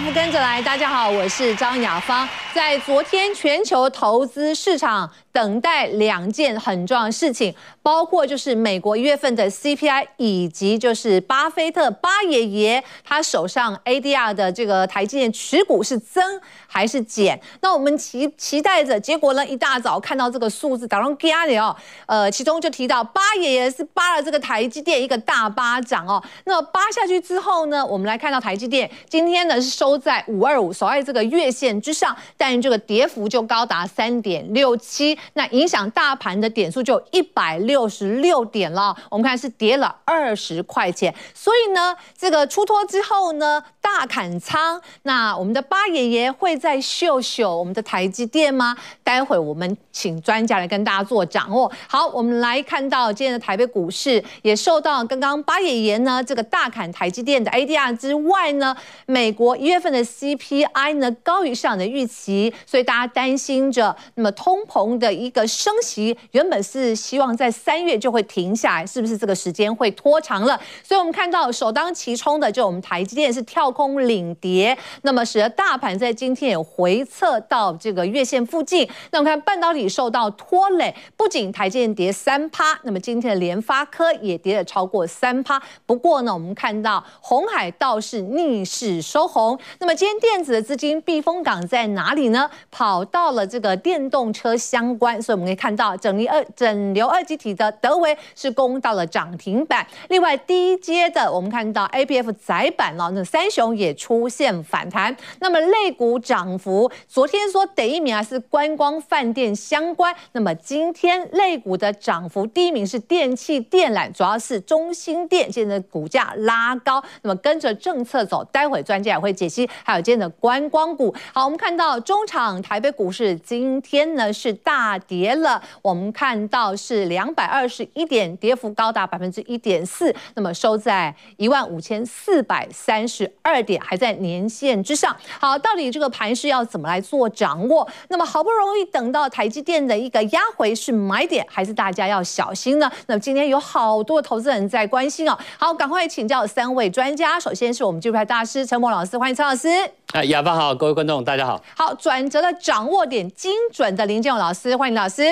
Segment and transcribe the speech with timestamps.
[0.00, 2.28] 不跟着来，大家好，我是张雅芳。
[2.54, 17.40] 在昨天，全球投资市场等待两件很重要的事情，包括就是美国一月份的 CPI，以及就是巴菲特巴爷爷他手上 ADR 的这个台积电持股是增还是减？
[17.60, 21.76] 那我们期期待着，结果呢，一大早看到这个数字，当中给你哦，
[22.06, 26.20] 呃，其中就提到巴爷爷是扒了这个台积电一个大巴掌哦。
[26.46, 35.16] 那么扒下去之后呢，我们来看到台积电今天呢是收在五二五，守在这个月线之上，但这个跌幅就高达三点六七。
[35.34, 44.80] 那影响大盘的点数就一百六十六点了，我们看是跌了二十块钱，所以呢，这个出脱之后呢，大砍仓。
[45.02, 48.76] 那我们的八爷爷会在秀秀我们的台积电吗？
[49.02, 51.70] 待会我们请专家来跟大家做掌握。
[51.88, 58.76] 好，我们来看到今天的台北股市也受到刚刚八爷爷呢这个大砍台积电的 ADR 之外呢，
[59.06, 65.07] 美国一月份的 CPI 呢高于市场的预期，所以大家担心着那么通膨的。
[65.08, 70.60] 的一个升息原本是希望在三月就会停下来，是不是这个时间会拖长了？
[70.84, 78.86] 所以我们看到首当其冲的就我们台积电是跳空领跌，那么使得大盘在今天也回测到这个月线附近。
[79.10, 85.60] 那我们看半导体受到拖累，不仅台积电跌三趴，那么今天的联发科也跌了超过三趴。
[85.86, 89.58] 不过呢，我们看到红海倒是逆势收红。
[89.78, 92.50] 那么今天电子的资金避风港在哪里呢？
[92.70, 95.22] 跑到了这个电动车相关。
[95.22, 99.86] 所以我们可以看到，整流二整流二极体的德微是攻到了涨停板。
[100.08, 105.16] 另外，低阶的我们看到 ABF 载板了，那三雄也出现反弹。
[105.40, 118.42] 那么类股涨幅，昨天说第一名啊是观光饭店相关，那么今天类股的涨幅第一名是电器电缆，主要是中兴电，现在股价拉高，那么跟着政策走。
[118.50, 119.68] 待会专家也会解析。
[119.84, 121.14] 还有今天的观光股。
[121.34, 124.87] 好，我们看到中场台北股市今天呢是大。
[124.96, 135.16] 跌了，我们看到是两百二十一点，跌幅高达百分之一点四，那么收在一万五千四百三十二点，还在年线之上。
[135.40, 137.88] 好，到底这个盘势要怎么来做掌握？
[138.08, 142.88] 那么好不容易等到台积电的一个压回是买点，还是大家要小心呢？
[143.06, 145.36] 那么今天有好多投资人在关心哦。
[145.58, 149.68] 好，赶快请教三位专家，首先是我们技术派大师陈柏老师，欢迎陈老师。
[150.14, 151.62] 哎，雅芳好，各位观众大家好。
[151.76, 155.22] 好，转折的掌握点精准的林建勇老师，欢迎老师。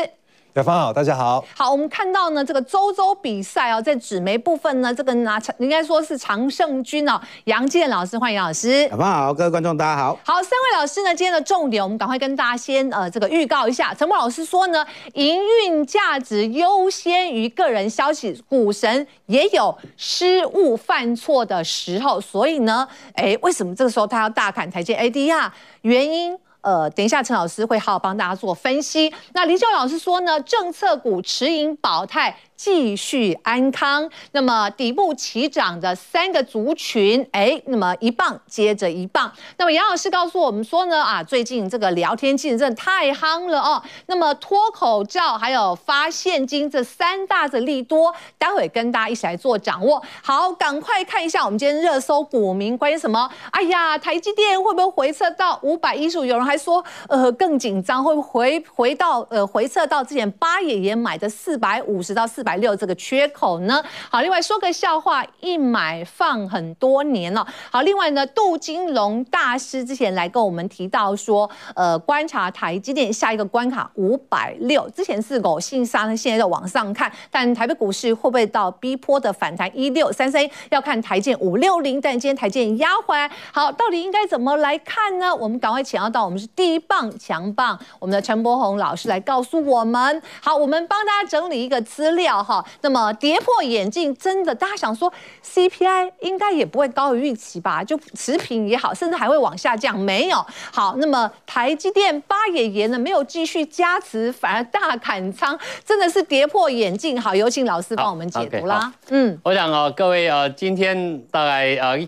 [0.56, 1.44] 雅芳好，大家好。
[1.54, 8.88] 好，我们看到呢，这个周周比赛哦，在纸媒部分呢，这个拿长应该说是常胜军哦，杨建老师，欢迎老师。
[8.88, 10.18] 小芳好，各位观众大家好。
[10.24, 13.92] 好，三位老师呢，今天的重点，我们赶快跟大家先呃这个预告一下。
[13.92, 25.50] 陈柏老师说呢，营运价值优先于个人消息，股神也有失误犯错的时候，所以呢，哎，为什么这个时候他要大砍台积 ADR？
[25.82, 26.38] 原因？
[26.66, 29.14] 呃，等一下，陈老师会好好帮大家做分析。
[29.32, 32.36] 那林秀老师说呢，政策股持盈保泰。
[32.56, 39.30] 继续安康，那么底部起涨的三个族群，哎，那么一棒接着一棒。
[39.58, 43.82] 那么杨老师告诉我们说呢，啊，最近这个聊天机真的太夯了哦。
[44.06, 50.02] 那么脱口罩还有发现金这三大的利多，待会跟大家一起来做掌握。
[50.22, 53.30] 好，赶快看一下我们今天热搜股民关于什么？
[53.50, 56.24] 哎呀，台积电会不会回撤到五百一十五？
[56.24, 63.82] 有人还说，呃，更紧张，会不会回回到呃回撤到之前巴爷爷买的四百五十到四百六这个缺口呢？
[64.08, 67.44] 好，另外说个笑话，一买放很多年了。
[67.72, 80.48] 好，另外呢，杜金龙大师之前来跟我们提到说，呃，观察台积电下一个关卡五百六，之前是狗性杀，现在在往上看，但台北股市会不会到逼坡的反弹一六三三？
[80.70, 85.34] 要看台建五六零，但今天台建压回来，好，到底应该怎么来看呢？
[85.34, 90.22] 我们赶快请教到我们是第一棒强棒，我们的陈柏宏老师来告诉我们。
[90.40, 92.35] 好，我们帮大家整理一个资料。
[92.42, 95.12] 好，那么跌破眼镜，真的，大家想说
[95.44, 97.82] CPI 应该也不会高于预期吧？
[97.82, 100.44] 就持平也好，甚至还会往下降，没有。
[100.72, 107.20] 好，那么台积电八爷爷呢，没有继续加持，反而大砍仓，真的是跌破眼镜。
[107.20, 108.92] 好，有请老师帮我们解读啦。
[109.06, 111.98] Okay, 嗯，我想哦，各位呃，今天大概呃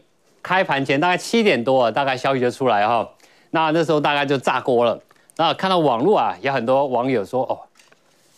[0.42, 3.08] 开盘前大概七点多，大概消息就出来哈，
[3.50, 4.98] 那那时候大概就炸锅了。
[5.36, 7.58] 那看到网络啊，有很多网友说哦。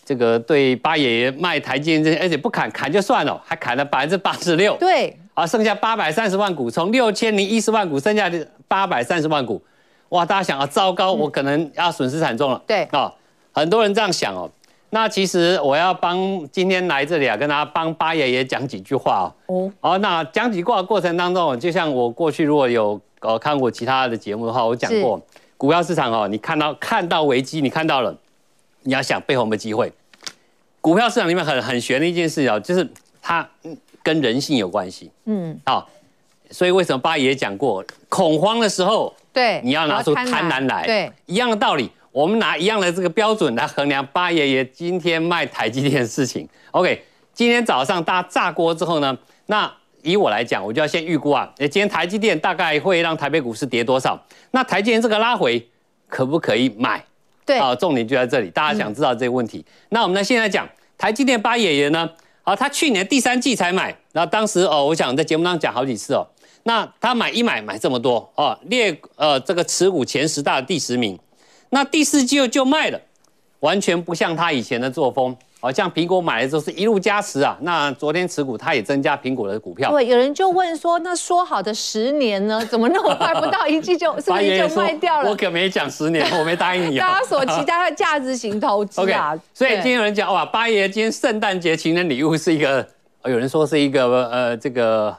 [0.04, 4.76] 这个对八爷爷卖台积电这些，而且不砍砍就算了，还砍了百分之八十六。
[4.78, 9.62] 对，啊，剩下八百三十万股，从六千零一十万股剩下的八百三十万股，
[10.10, 12.56] 哇，大家想啊，糟糕，我可能要损失惨重了。
[12.58, 13.12] 嗯、对，啊，
[13.52, 14.50] 很多人这样想哦。
[14.92, 16.18] 那其实我要帮
[16.50, 19.54] 今天来这里啊，跟大家帮八爷爷讲几句话哦。
[19.54, 25.20] 哦，哦，那讲几句话的过程当中，就像我过去如果有呃看过其他的节目的话，我讲过，
[25.56, 28.12] 股票市场哦，你看到看到危机，你看到了，
[28.90, 29.92] 你要想背后有没有机会。
[30.80, 32.84] 股票市场里面很很悬的一件事啊，就是
[33.22, 33.48] 它
[34.02, 35.08] 跟人性有关系。
[35.26, 35.88] 嗯，好，
[36.50, 46.48] 所以为什么八爷讲过，恐慌的时候，对，你要拿出贪婪来，对，一样的道理，我们拿一样的这个标准来衡量八爷爷今天卖台积电的事情。
[46.72, 49.16] OK，今天早上大家炸锅之后呢，
[49.46, 49.72] 那
[50.02, 54.20] 以我来讲，我就要先预估啊，今天台积电大概会让台北股市跌多少？
[54.50, 55.64] 那台积电这个拉回
[56.08, 57.04] 可不可以买？
[57.50, 59.58] 对，啊，重点就在这里，大家想知道这个问题。
[59.58, 62.08] 嗯、那我们呢，现在讲台积电八爷爷呢，
[62.44, 66.24] 啊，他去年第三季才买，那当时哦，我想在节目当中讲好几次哦，
[66.62, 71.18] 那他买一买买这么多哦，列呃这个持股前十大的第十名，
[71.70, 73.00] 那第四季又就卖了，
[73.58, 75.36] 完全不像他以前的作风。
[75.60, 79.90] 好像苹果买的时候是一路加持啊，那昨天持股它也增加苹果的股票。
[79.90, 82.64] 对，有人就问说， 那说好的十年呢？
[82.64, 85.28] 怎么那么快不到一季就， 是不是就卖掉了？
[85.28, 86.98] 我可没讲十年，我没答应你。
[86.98, 89.34] 啊 大家所期待的价值型投资啊。
[89.34, 92.86] Okay, 所以今天有人讲哇，八爷今天圣诞节情人礼物是一个，
[93.24, 95.14] 有人说是一个呃这个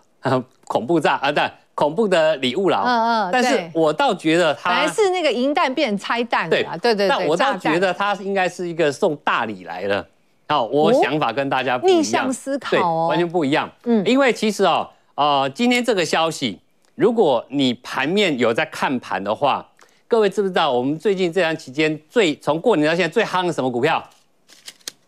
[0.66, 2.82] 恐怖炸啊，但，恐怖的礼物啦。
[2.84, 3.30] 嗯嗯。
[3.32, 6.76] 但是我倒觉得他本来是那个银蛋变拆弹的啦。
[6.82, 7.10] 对对对。
[7.10, 10.04] 但我倒觉得他应该是一个送大礼来的。
[10.52, 13.72] 好，我想法跟大家不一样，逆向思考哦，完全不一样。
[13.86, 16.60] 嗯，因为其实哦，呃，今天这个消息，
[16.96, 19.66] 如果你盘面有在看盘的话，
[20.10, 24.04] 各位知不知道我们最近这段期间最从过年到现在最夯的什么股票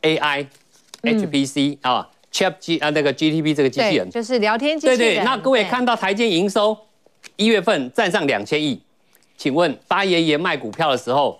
[0.02, 0.48] ？AI、
[1.02, 4.98] HPC 啊，Chat G 啊，那个 GTP 这个机器人，就是聊天机器人。
[4.98, 6.78] 对对，那各位看到台积营收
[7.36, 8.82] 一月份站上两千亿，
[9.36, 11.38] 请问八爷爷卖股票的时候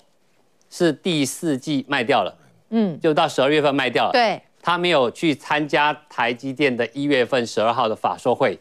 [0.70, 2.36] 是第四季卖掉了？
[2.76, 4.12] 嗯，就到十二月份卖掉了。
[4.12, 8.60] 对，他没有去参加台积电的一月份十二号的法说会。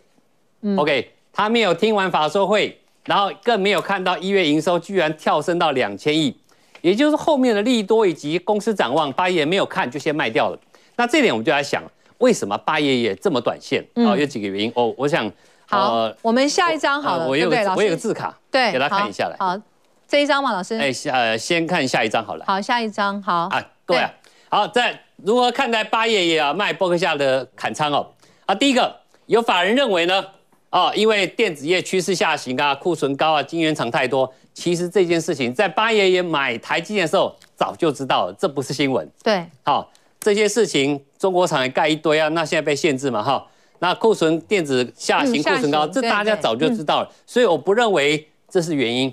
[0.61, 6.37] 嗯，OK，他没有听完法说会，然后更没有看到一月营收居然跳升到两千亿，
[6.83, 10.59] 也就是后面的利多以及公司展望，八爷没有看就先卖掉了。
[10.97, 11.83] 那这点我们就来想，
[12.19, 13.83] 为什么八爷爷这么短线？
[13.95, 14.95] 啊，有几个原因哦。
[14.97, 15.29] 我想，
[15.67, 19.37] 好，我们下一张好了，我有个我有个字卡，对，给他看一下来。
[19.41, 19.59] 好，
[20.07, 20.77] 这一张嘛，老师。
[20.77, 22.45] 哎，下先看下一张好了。
[22.47, 23.49] 好，下一张好。
[23.51, 23.65] 啊。
[23.87, 24.13] 对啊，
[24.49, 28.07] 好，在如何看待八爷爷啊卖波克夏的砍仓哦？
[28.47, 28.95] 啊，第一个
[29.27, 30.25] 有法人认为呢，
[30.71, 34.33] 哦，因为电子业趋势下行啊，库存高啊，晶圆厂太多。
[34.55, 39.09] 其实这件事情在八爷爷买台积电的时候早就知道了，这不是新闻。
[39.23, 39.91] 对，好，
[40.21, 43.47] 这些事情中国厂也盖一堆啊，那现在被限制嘛，哈，
[43.79, 49.13] 那库存电子下行，库存高，这大家早就知道了，所以我不认为这是原因。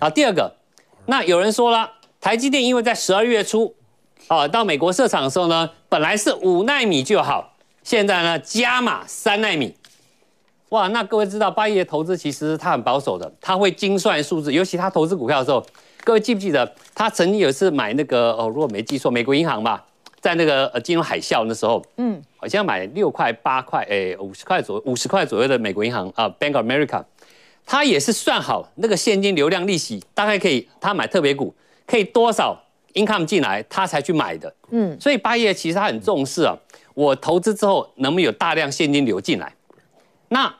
[0.00, 0.52] 好，第二个，
[1.06, 1.90] 那有人说了，
[2.20, 3.74] 台积电因为在十二月初。
[4.28, 9.74] 哦，到美国设厂的时候呢，本来是五纳米就好，现在呢加码三纳米。
[10.68, 15.64] 哇，那各位知道巴爷投资其实他很保守的，他会精算数字，尤其他投资股票的时候，
[16.04, 19.84] 各位记不记得他曾经有一次买那个哦，如果没记错，美国银行吧，
[20.20, 27.02] 在那个呃金融海啸那时候，嗯，好像买六块八块，哎，五十块左右，五十块左右的美国银行啊，Bank of America，
[27.66, 31.52] 他也是算好那个现金流量利息大概可以，他买特别股
[31.84, 32.56] 可以多少
[32.94, 34.52] ？income 进来，他才去买的。
[34.70, 36.56] 嗯，所以八爷其实他很重视啊，
[36.94, 39.52] 我投资之后能不能有大量现金流进来？
[40.28, 40.54] 那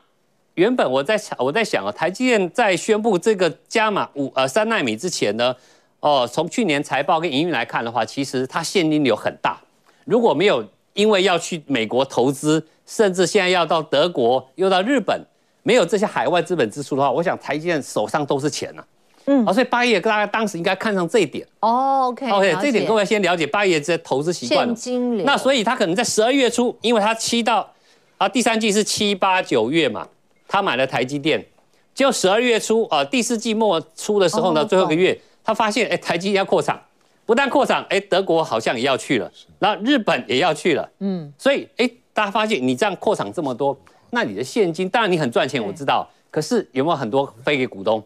[0.55, 5.55] 原本我在想，我在想啊，台积电在宣布这个加码五呃三纳米之前呢，
[6.01, 9.59] 哦，从去年财报跟营运来看的话，其实它现金流很大。
[10.05, 15.21] 如果没有因为要去美国投资，甚至现在要到德国又到日本，
[15.63, 18.85] 没有这些海外资本支出的话，我想台积电手上都是钱啊。
[19.25, 22.07] 嗯，好，所以八爷大家当时应该看上这一点哦。
[22.07, 24.65] OK，OK，这一点各位先了解八爷这投资习惯。
[24.67, 25.25] 现金流。
[25.25, 27.71] 那所以他可能在十二月初，因为他七到
[28.17, 30.07] 啊第三季是七八九月嘛，
[30.47, 31.45] 他买了台积电，
[31.93, 36.79] 就十二月初啊第四季末初的时候呢，最后一个月他发现哎台积电要扩厂，
[37.25, 43.77] 不但扩厂，哎德国好像也要去了，然后日本也要去了，嗯，所以哎大家发现你这样扩厂这么多，
[44.09, 48.03] 那你的现金当然你很赚钱，我知道，可是有没有很多飞给股东？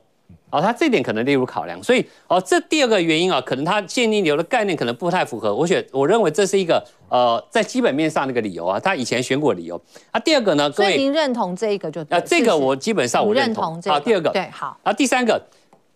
[0.56, 5.54] 哦，他这点可能列入考量，所以哦，这第二个原因啊，可能他现金流的概念可能不太符合。
[5.54, 9.76] 我选，我认为这是一个呃，在基本面上的一个理由啊，他以前选股理由。
[10.12, 13.82] 啊，第二个呢，各位，您认同这一个就啊，这个我基本上我认同。
[13.84, 14.80] 好，第二个对好。
[14.84, 15.42] 啊，第三个，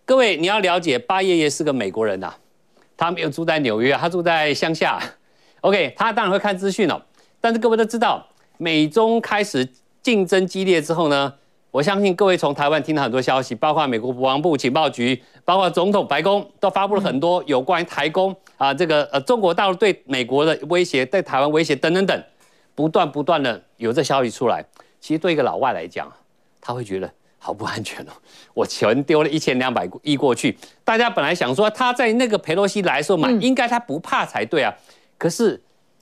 [0.03, 2.33] 各位你要了解，巴爷爷是个美国人呐，
[2.97, 5.01] 他没有住在纽约，他住在乡下。
[5.61, 7.01] OK，他当然会看资讯哦，
[7.39, 9.65] 但是各位都知道，美中开始
[10.03, 11.33] 竞争激烈之后呢。
[11.71, 22.23] 我相信各位从台湾听到很多消息，包括美国国防部情报局，包括总统白宫都发布了很多有关于台攻啊，这个呃中国大陆对美国的威胁，对台湾威胁等等等，
[22.73, 24.65] 不断不断的有这消息出来。
[24.99, 26.11] 其实对一个老外来讲，
[26.59, 28.11] 他会觉得好不安全哦，
[28.55, 34.73] 我钱丢了一千两百亿过去，大家本来想说他在那个佩洛西来的时候嘛，应该他不怕才对啊。
[35.19, 35.61] 可是，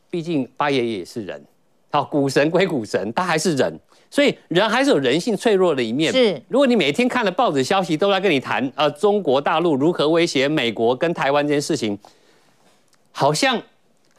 [0.09, 1.43] 毕竟八爷爷也是人，
[1.91, 3.77] 好，股神归股神，他还是人，
[4.09, 6.11] 所以人还是有人性脆弱的一面。
[6.11, 11.97] 是，如果你每天看了报纸消息都在跟你谈，呃，中国大陆如何威胁美国跟台湾这件事情，
[13.11, 13.61] 好像。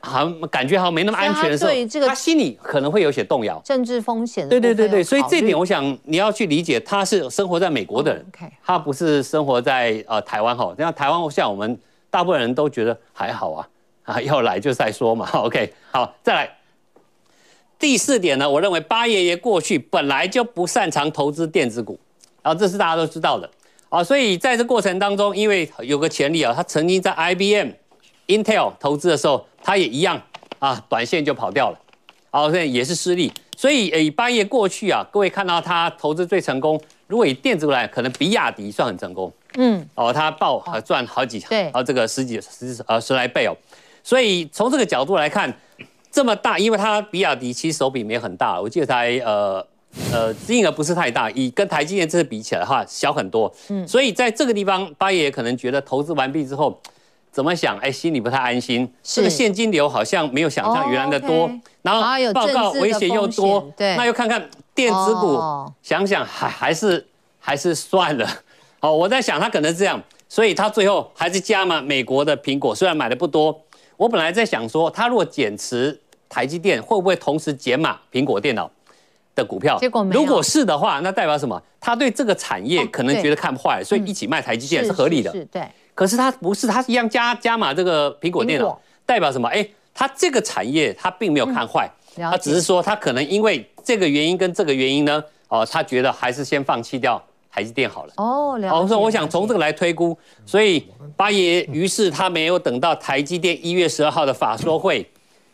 [0.01, 4.49] 好像，感觉好像没那么安全的时候，他，他心里可能会有些动摇，政治风险。
[4.49, 8.25] 对对对对，所以这点我想你要去理解，他是生活在美国的人，
[8.65, 10.73] 他不是生活在呃台湾哈。
[10.79, 11.77] 那台湾像我们
[12.11, 13.69] 大部分人都觉得还好啊，
[14.05, 15.29] 啊要来就再说嘛。
[15.33, 16.49] OK，好，再来
[17.79, 21.99] 第四点呢，我认为八爷爷过去本来就不擅长投资电子股，
[22.43, 23.49] 然后这是大家都知道的
[23.89, 24.03] 啊。
[24.03, 27.71] 所以在这过程当中，因为有个前例啊，他曾经在 IBM。
[28.29, 30.21] Intel 投资的时候，他也一样
[30.59, 31.81] 啊，短线就跑掉了，
[32.31, 33.33] 啊，所以也是失利。
[33.57, 43.57] 所以以八爷过去啊，各位看到他投资最成功，如果以电子股来，可能比亚迪算很成功，嗯，哦，他报赚好几，对，啊，这个十几十呃十来倍哦。
[44.03, 45.51] 所以从这个角度来看，
[46.11, 49.65] 这么大，因为它比亚迪其实手笔没很大，我记得才呃
[50.13, 56.79] 呃金额不是太大，以跟台积电这次比起来的话，小很多，嗯，所以在这个地方，八爷可能觉得投资完毕之后。
[57.31, 57.79] 怎么想？
[57.79, 58.91] 哎，心里不太安心。
[59.03, 61.49] 这个现金流好像没有想象原来的多，
[61.83, 65.39] 然后报告危险又多，对，那又看看电子股，
[65.81, 67.07] 想想还还是
[67.39, 68.27] 还是算了。
[68.81, 73.57] 好， 我在想他可能这样，所以他最后还是加嘛美国的苹果，虽然买的不多。
[73.99, 78.71] 我本来在想说，他如果减持台积电，会不会同时减码苹果电脑
[79.35, 79.77] 的股票？
[79.79, 80.21] 结果没有。
[80.21, 81.61] 如果是的话，那代表什么？
[81.81, 85.33] 他对这个产业可能觉得看坏，所以一起卖台积电是合理的。
[85.33, 85.63] 是，对。
[85.97, 89.49] 可是他不是，他是一样加加码这个苹果电脑，代表什么？
[89.49, 97.21] 哎，他这个产业他并没有看坏，他只是说他可能因为这个原因跟这个原因呢，哦，他觉得还是先放弃掉
[97.59, 98.13] 台积电好了。
[98.19, 98.77] 哦，了解。
[98.77, 100.87] 我说我想从这个来推估，所以
[101.17, 105.05] 八爷于是他没有等到台积电一月十二号的法说会，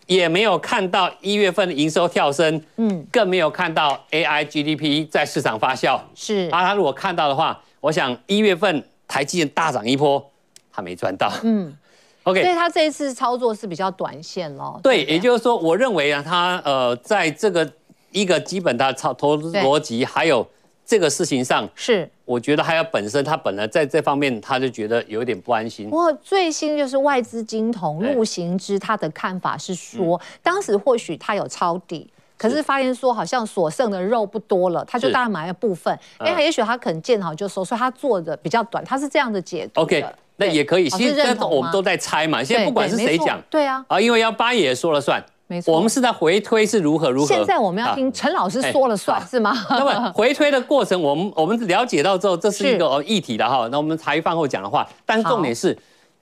[0.06, 5.99] 也没有看到一月份的营收跳升，嗯，更没有看到 AI GDP 在市场发酵。
[6.14, 10.23] 是，啊，他如果看到的话，我想一月份台积电大涨一波。
[10.76, 11.73] 他没赚到，嗯，
[12.25, 14.78] OK，所以他这一次操作是比较短线喽。
[14.82, 17.73] 对，也就是说，我认为啊，他呃，在这个
[18.11, 20.44] 一个基本的操投资逻辑，还有
[20.86, 25.88] 这个事情上，是，我觉得还有本身他本来在这方面，他就觉得有点不安心。
[25.88, 32.10] 不过最新就是外资金童陆行之他的看法是说，当时或许他有抄底。
[32.36, 39.80] 可是发现说好像所剩的肉不多了，他就大概买了部分，因为他也许他可能见好就收，所以他做的比较短，他是这样的解读。
[39.80, 40.04] OK，
[40.36, 42.42] 那也可以，其实我们都在猜嘛。
[42.42, 47.26] 现在不管是谁讲，对啊，啊，因为要八爷说了算，没错，我们是在回推是如何如何。
[47.26, 49.54] 现在我们要听陈老师说了算是吗？
[49.70, 53.68] 那么回推的过程，我们我们了解到之后，这是一个议题的哈。
[53.70, 55.76] 那我们茶余饭后讲的话，但是重点是。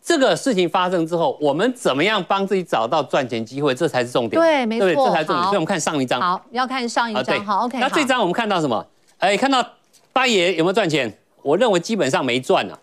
[0.05, 3.73] 这个事情发生之后，我们怎么样帮自己找到赚钱机会？
[3.73, 4.43] 这才是重点。
[4.43, 5.45] 对，没错，对，这才是重点。
[5.45, 6.21] 所以我们看上一张。
[6.21, 7.23] 好，要看上一张。
[7.23, 7.79] 对，好，OK。
[7.79, 8.85] 那这张我们看到什么？
[9.19, 9.65] 哎，看到
[10.13, 11.17] 八爷有没有赚钱？
[11.41, 12.79] 我认为基本上没赚啊，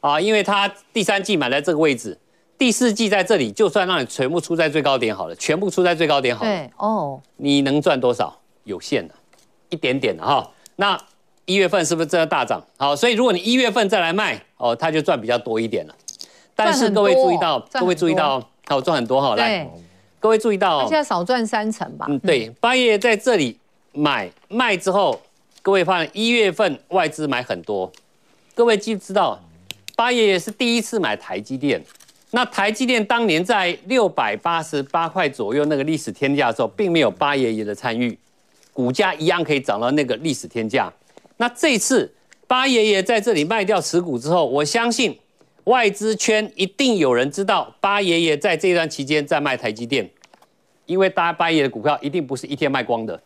[0.00, 2.18] 啊，因为他第三季买在这个位置，
[2.58, 6.50] 第四季在这里，就算让你全部出在最高点好了，全部出在最高点好了。
[6.50, 7.20] 对，哦。
[7.36, 8.36] 你能赚多少？
[8.64, 9.14] 有限的，
[9.70, 10.46] 一点点的哈。
[10.76, 11.00] 那
[11.46, 12.62] 一月份是不是真的大涨？
[12.76, 15.94] 好，所以如果你一月份再来卖，哦，它就赚比较多一点了。
[16.54, 19.36] 但是各位注意到，各位注意到，好赚很多哈。
[19.36, 19.66] 来，
[20.20, 22.06] 各位注意到，现在少赚三成吧。
[22.08, 23.56] 嗯，对，八爷在这里
[23.92, 25.18] 买卖之后，
[25.62, 27.90] 各位发现一月份外资买很多。
[28.54, 29.40] 各位记不知道，
[29.96, 31.82] 八爷爷是第一次买台积电。
[32.30, 38.18] 那台积电当年在六百八十八块左右那个历史天价的时候，并没有八爷爷的参与，
[38.72, 40.92] 股价一样可以涨到那个历史天价。
[41.38, 42.12] 那这次
[42.46, 45.18] 八爷爷在这里卖掉持股之后，我相信。
[45.64, 50.10] 外资圈一定有人知道八爷爷在这段期间在卖台积电，
[50.86, 53.20] 因为大八爷的股票一定不是一天卖光的，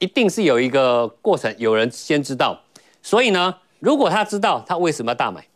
[0.00, 2.60] 一定是有一个过程，有人先知道。
[3.00, 5.46] 所以呢，如果他知道，他为什么要大买？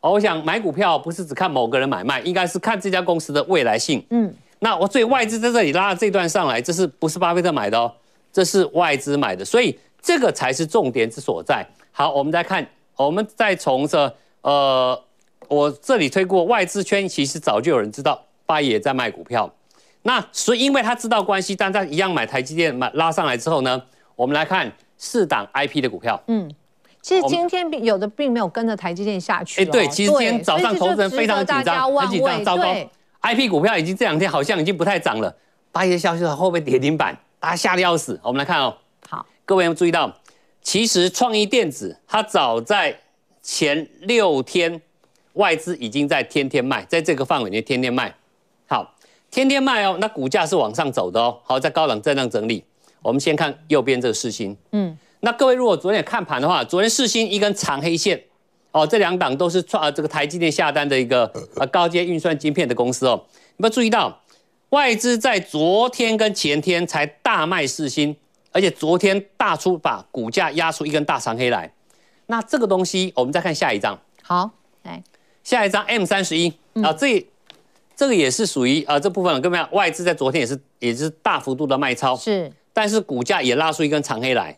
[0.00, 4.04] 哦，我想买股票不是只看某个人买卖，应该是看这家公司的未来性。
[4.10, 7.92] 嗯，那我所以外资在这里拉了这段上来，这是不是巴菲特买的哦？
[8.32, 11.66] 这是外资买的，所以这个才是重点之所在。
[11.90, 14.14] 好，我们再看，我们再从这。
[14.42, 14.98] 呃，
[15.48, 19.52] 我这里推过外资圈，其实早就有人知道八爷在卖股票，
[20.02, 23.82] 那所以因为他知道关系，但他一样买台积电买拉上来之后呢，
[24.14, 26.18] 我们来看四档 IP 的股票。
[26.28, 26.48] 嗯，
[27.08, 29.62] 其实今天有的并没有跟着台积电下去。
[29.62, 32.64] 哎，对，其实今天早上投资人非常紧张，很紧张，糟糕
[33.22, 35.34] ，IP 股票已经这两天好像已经不太涨了。
[35.72, 37.18] 八月消息后会不会跌停板？
[37.40, 38.20] 大家吓得要死。
[38.22, 38.76] 我们来看哦，
[39.08, 40.14] 好，各位有没有注意到？
[40.60, 42.94] 其实创意电子它早在
[43.42, 44.78] 前六天，
[45.32, 48.14] 外资已经在天天卖，在这个范围内天天卖。
[48.66, 48.94] 好，
[49.30, 51.38] 天天卖哦，那股价是往上走的哦。
[51.42, 52.62] 好，在高档震荡整理。
[53.00, 58.22] 我们先看右边这个四星，嗯，那各位如果昨天看盘的话，昨天世新一根长黑线，
[58.72, 63.20] 哦，这两档都是创这个台积电下单的一个呃高阶运算晶片的公司哦。
[63.56, 64.20] 有没有注意到
[64.70, 68.14] 外资在昨天跟前天才大卖四星，
[68.52, 71.72] 而且昨天大出把股价压出一根大长黑来。
[72.26, 73.98] 那这个东西，我们再看下一张。
[74.22, 74.50] 好，
[74.82, 75.02] 来
[75.42, 77.26] 下一张 M 三十一啊，这
[77.96, 82.52] 这个也是属于啊这部分，各位外资在昨天也是也是大幅度的卖超，是。
[82.72, 84.56] 但是股价也拉出一根长黑来，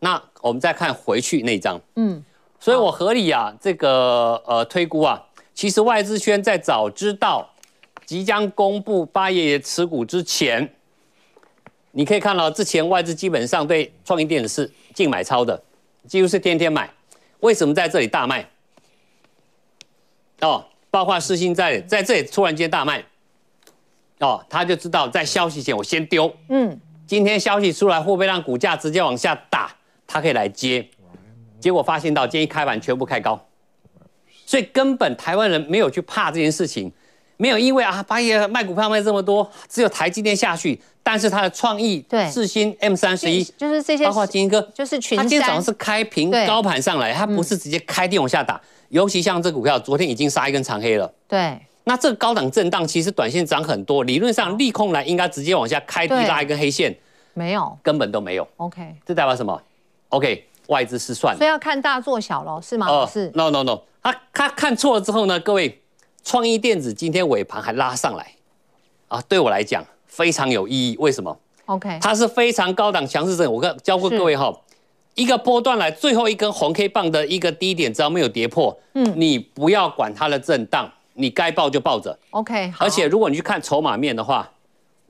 [0.00, 2.24] 那我们再看回去那一张，嗯，
[2.58, 5.22] 所以我合理啊，这个呃推估啊，
[5.54, 7.48] 其实外资圈在早知道
[8.06, 10.74] 即将公布八爷爷持股之前，
[11.92, 15.62] 你可以看到之前外资基本上对创意电子是净买超的，
[16.08, 16.90] 几乎是天天买，
[17.40, 18.48] 为什么在这里大卖？
[20.40, 23.04] 哦，包括世芯在在这里突然间大卖，
[24.20, 26.80] 哦，他就知道在消息前我先丢，嗯。
[27.06, 29.74] 今天消息出来，会不会让股价直接往下打？
[30.12, 30.84] 他可以来接，
[31.60, 33.40] 结果发现到今天一开盘全部开高，
[34.44, 36.90] 所以根本台湾人没有去怕这件事情，
[37.36, 42.28] 没有因为啊，八爷卖股票卖这么多，只有台积电下去，但是它的创意、对。
[42.28, 51.56] 世芯 M 三十一，就是这些，包括金哥，就是群，他今天早上是开平高盘上来，它不是直接开低往下打，尤其像这股票，昨天已经杀一根长黑了，对。
[51.84, 56.94] 那这个高档震荡，其实短线涨很多，理论上利空来应该直接往下开低拉一根黑线，
[57.32, 58.46] 没有，根本都没有。
[58.56, 59.60] OK，这代表什么
[60.10, 62.86] ？OK，外资失算，所以要看大做小喽，是吗？
[62.86, 63.30] 哦，是。
[63.34, 65.40] No No No，他他看错了之后呢？
[65.40, 65.82] 各位，
[66.22, 68.32] 创意电子今天尾盘还拉上来，
[69.08, 70.96] 啊，对我来讲非常有意义。
[70.98, 73.50] 为什么？OK，它是非常高档强势震。
[73.50, 74.54] 我跟教过各位哈，
[75.14, 80.90] 一个波段来最后一根红 K 棒的一个低点，只要没有跌破，嗯，你不要管它的震荡。
[81.14, 82.72] 你该抱就抱着，OK。
[82.78, 84.48] 而且如果你去看筹码面的话，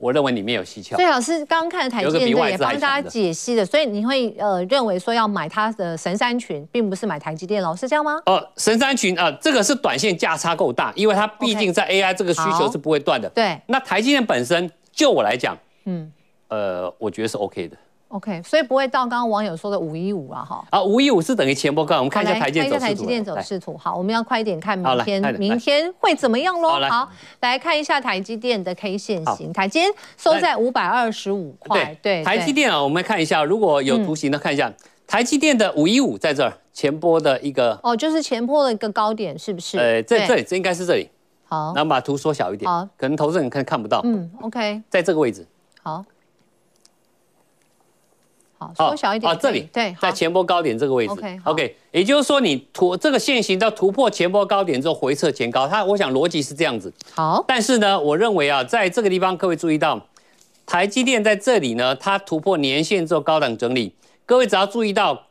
[0.01, 0.95] 我认为里面有蹊跷。
[0.95, 8.19] 所以老师刚刚看的台积电也帮大家解析的，所以你会呃认为说要买它的神山群，并不是买台积电喽，是这样吗？
[8.25, 13.29] 呃，神山群啊，这个是短线价差够大，因为它毕竟在 AI 这个需求是不会断的。
[13.29, 13.57] 对。
[13.67, 16.11] 那台积电本身，就我来讲，嗯，
[16.47, 17.77] 呃，我觉得是 OK 的。
[18.11, 20.65] OK，所以不会到刚刚网友说的五一五啊，哈。
[20.69, 22.85] 啊，五一五是等于前波高，我们看一下台积电走势图。
[22.85, 26.79] 台积电走势图，好，我们要快一点看明天，明天会怎么样喽？
[26.89, 29.79] 好，来看一下台积电的 K 线型，台积
[30.17, 31.97] 收在五百二十五块。
[32.01, 34.71] 对，台积电啊，我们看一下，如果有图形的看一下，
[35.07, 37.79] 台积电的五一五在这儿，前波的一个。
[37.81, 39.77] 哦，就是前波的一个高点，是不是？
[39.77, 41.09] 呃，在这里，这应该是这里。
[41.45, 44.01] 好，那我们把图缩小一点，好，可能投资人看看不到。
[44.03, 45.47] 嗯，OK，在这个位置。
[45.81, 46.03] 好。
[48.61, 49.31] 好，缩小一点。
[49.31, 51.13] 啊，这里对，在前波高点这个位置。
[51.13, 56.93] OK，OK，也就是说，你突这个线型到突破前波高点之后回撤前高，它我想逻辑是这样子。
[57.15, 59.99] 好，但是呢，我认为啊，在这个地方各位注意到，
[60.65, 63.95] 台积电在这里呢，它突破年线之后高档整理。
[64.27, 65.27] 各位只要注意到，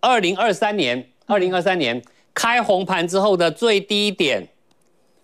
[0.00, 2.02] 二零二三年，二零二三年
[2.34, 4.46] 开红盘之后的最低点，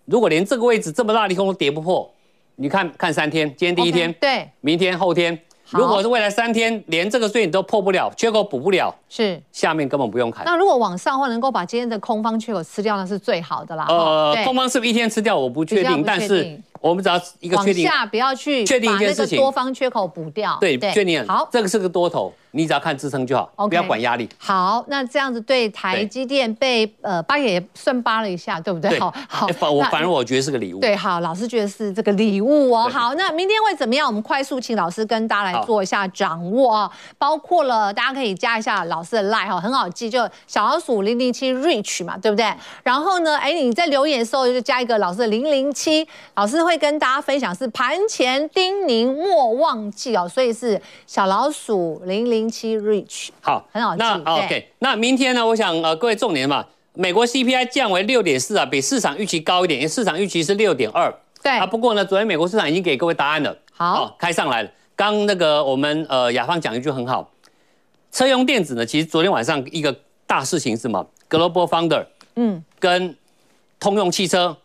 [0.07, 2.11] 如果连这个位置这么大利空都跌不破，
[2.57, 5.38] 你看看三天，今天第一天，对，明天后天。
[5.70, 10.44] 如果是未来三天连这个税你都破不了，缺口补不了，是下面根本不用看。
[10.44, 13.87] 那如果往上的话，能够把今天的空方缺口吃掉，那是最好的啦。
[13.88, 15.37] 呃，空方是不是一天吃掉？
[15.37, 16.61] 我不确定，但是。
[16.80, 20.56] 我们只要一个确定，往下不要去确定一件事情，多方缺口补掉。
[20.60, 24.26] 对，确定好，这个是个多头，你只要看支撑就好，不要管压力。
[24.38, 28.98] 好，那这样子对台积电被呃八爷也算扒了一下，对不对？
[28.98, 30.80] 好，好，反我反正我觉得是个礼物。
[30.80, 32.88] 对，好，老师觉得是这个礼物哦。
[32.88, 34.06] 好，那明天会怎么样？
[34.06, 42.50] 我们快速请老师跟大家来做一下掌握啊，包括了大家可以加一下老师的 line 哈，很好记，就小老鼠零零七 reach 嘛，对不对？
[42.82, 46.69] 然后呢，哎，你在留言的时候就加一个老师的零零七，老师会。
[46.70, 53.98] 会跟大家分享是盘前叮咛莫忘记哦，所以是小老鼠零零七 reach 好，很好记。
[53.98, 55.44] 那 OK，那明天呢？
[55.44, 61.12] 我想呃，各位重点嘛，美国 CPI 降为六点四啊，比市场预期高一点，因为市场预期是六点二。
[61.42, 63.56] 对啊，不过呢，昨天美国市场已经给各位答案了。
[63.72, 64.70] 好，哦、开上来了。
[64.94, 67.28] 刚那个我们呃雅芳讲一句很好，
[68.12, 69.92] 车用电子呢，其实昨天晚上一个
[70.24, 72.06] 大事情是什么？Global Founder
[72.37, 73.16] 嗯，跟
[73.80, 74.56] 通用汽车。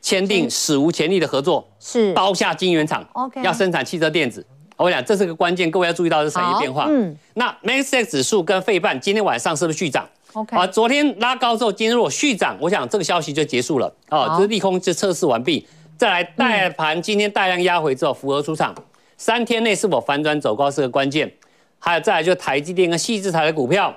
[0.00, 4.44] 签订史无前例的合作，是包下晶圆厂，OK，要生产汽车电子。
[4.76, 6.86] 我讲这是个关键，各位要注意到这产业变化。
[6.88, 13.92] 嗯，那 MAXDAX 指数跟费半今天晚上是不是续涨？OK，啊，昨天拉高之后，今天如果续涨，我想这个消息就结束了。
[14.10, 15.66] 哦，这是利空就测试完毕。
[15.96, 18.72] 再来，大盘今天大量压回之后，符合出场，
[19.16, 21.28] 三天内是否反转走高是个关键。
[21.80, 23.92] 还有再来就台积电跟矽智财的股票，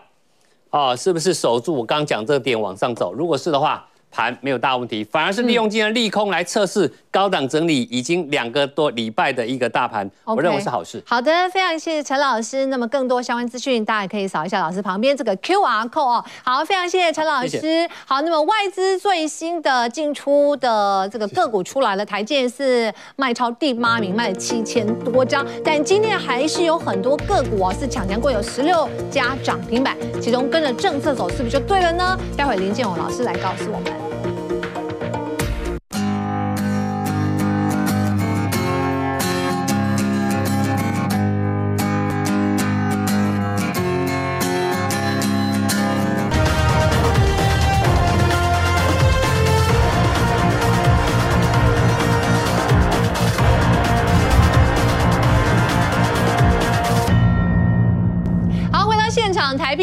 [0.71, 3.13] 哦，是不是守住我刚刚讲这个点往上走？
[3.13, 3.87] 如果是的话。
[4.11, 11.01] 盘没有大问题，反而是利用今天利空来测试高档整理已经两个多礼拜的一个大盘，我认为是好事。
[11.05, 12.65] 好的，非常谢谢陈老师。
[12.67, 16.25] 那么更多相关资讯，大家可以扫一下老师旁边这个 QR code 哦。
[16.43, 17.49] 好，非常谢谢陈老师。
[17.49, 17.89] 谢谢。
[18.05, 25.45] 好，那么外资最新的进出的这个个股出来了，台建是卖超第八名，卖了七千多张。
[25.63, 32.17] 但今天还是有很多个股哦是抢强过，有十六家涨停板，其中跟着政策走，是不是就对了呢？
[32.37, 34.00] 待会林建勇老师来告诉我们。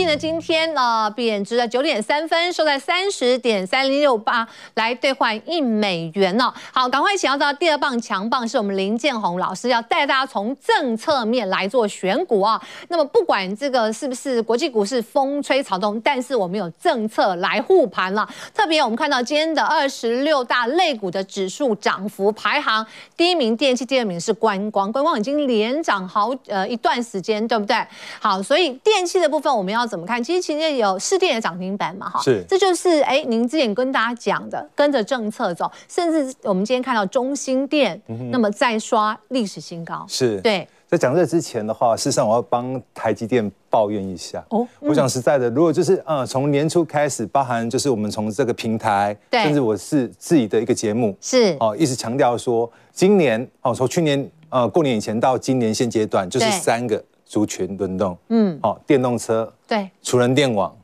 [0.09, 6.53] 呢，今天呢贬值了九点三分，收在三十点三零六八，来兑换一美元呢。
[6.73, 12.59] 好，赶快请到第二棒强棒，是我们林建宏老师，要带大家从政策面来做选股啊。
[12.88, 18.27] 那么不管这个是不是国际股市风吹草动，但是我们有政策来护盘了。
[18.55, 27.77] 特别我们看到今天的二十六大类股的指数涨幅排行，第一名电器，第二名是观光，观光已经连涨好呃一段时间，对不对？
[28.21, 29.88] 好，所以电器的部分我们要。
[29.88, 30.23] 怎怎么看？
[30.23, 40.67] 其实今天有市电也涨停板嘛，哈，是，这就是哎，您之前跟大家讲的，跟着政策走，甚至我们今天看到中兴电，嗯、那么再刷历史新高，是对。
[40.87, 44.43] 在讲这之前的话，事实上我要帮台积电抱怨一下。
[44.51, 57.03] 哦，嗯、我讲实在的，如果就是呃，从年初开始，包含就是我们从这个平台，对甚至我是自己的一个节目，是哦，一直强调说，今年哦，从去年呃过年以前到今年现阶段，就是三个。
[57.29, 60.75] 族群轮动，嗯，哦，电动车，对，储能电网，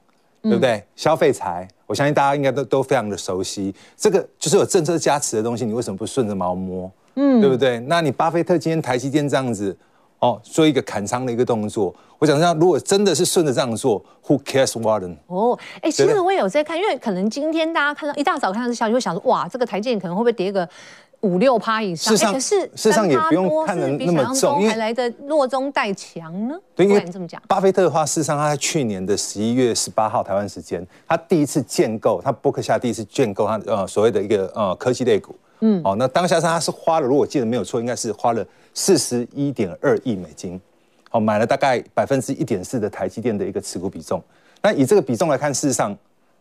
[0.42, 0.72] 对不对？
[0.72, 3.74] 嗯、消费财，我相信大家应该都都非常的熟悉。
[3.96, 6.90] 这个就是有政策加持的东西，你为什么不顺着毛摸？
[7.14, 7.80] 嗯，对不对？
[7.80, 9.74] 那你巴菲特今天台积电这样子，
[10.18, 15.02] 哦，做一个砍仓的一个动作，我想说，如果真的是顺着这样做，Who cares what？
[15.28, 20.68] 哦，哎，其实我也有在看，因为可能今天大家看到一大早看到这消息，会想说，哇，这个台积电可能会不会跌个？
[21.24, 26.54] 五六趴以上，可是事实上也不用看的那么重，因为还来的弱中带强呢。
[26.74, 35.34] 对，因为这么讲，巴菲特的话，事实上他在去年的十一月十八号台湾时间，他第一次建构，他伯克夏第一次建构他呃所谓的一个呃科技类股。
[35.60, 40.60] 嗯，哦，那当下他是花了，如果我记得没有错，应该是花了四十一点二亿美金，
[41.10, 44.22] 哦，买了大概百分之一点四的台积电的一个持股比重。
[44.60, 45.96] 那以这个比重来看，事实上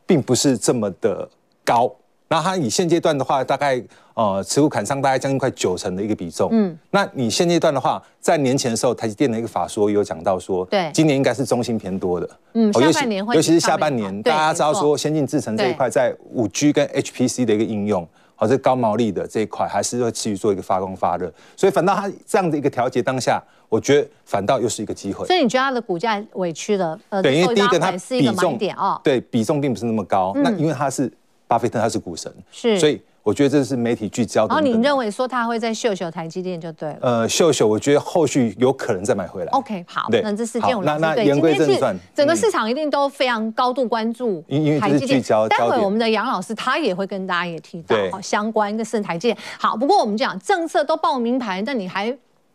[0.06, 1.30] 并不是这么的
[1.64, 1.90] 高。
[2.30, 3.80] 那它以现阶段的话，大概
[4.16, 6.50] 呃持股砍伤大概将近快九成的一个比重。
[6.52, 12.30] 嗯，那你现阶段的话，在年前的时候，台积电的一个法说有讲到说，对，今年应该是中芯偏多的。
[12.54, 21.32] 嗯，下半年会，尤其是下半年，大家知道说先进制程这一块在五 G 跟 HPC 的一个应用，好，这高毛利的这一块还是会持续做一个发光发热。
[21.56, 25.28] 所以反倒它这样的一个调节当下，我觉得反倒又是一个机会。
[25.28, 27.00] 所以你觉得它的股价委屈了？
[27.10, 30.34] 呃，对，因为第一个它比重点哦，对，比重并不是那么高。
[30.38, 31.12] 那因为它是。
[31.54, 34.56] 巴菲特他是股神，是，所以我觉得这是媒体聚焦的。
[34.56, 36.98] 然后你认为说他会在秀秀台积电就对了。
[37.00, 39.52] 呃，秀秀，我觉得后续有可能再买回来。
[39.52, 45.22] OK，好，对，那这是建宏那那言归正传，整个市场一定都非常高度关注，因为台积电。
[45.48, 49.38] 待会我们的杨老师他也会跟大家也提到相关的是台积电。
[49.60, 52.12] 好，不过我们讲政策都报名牌，但你还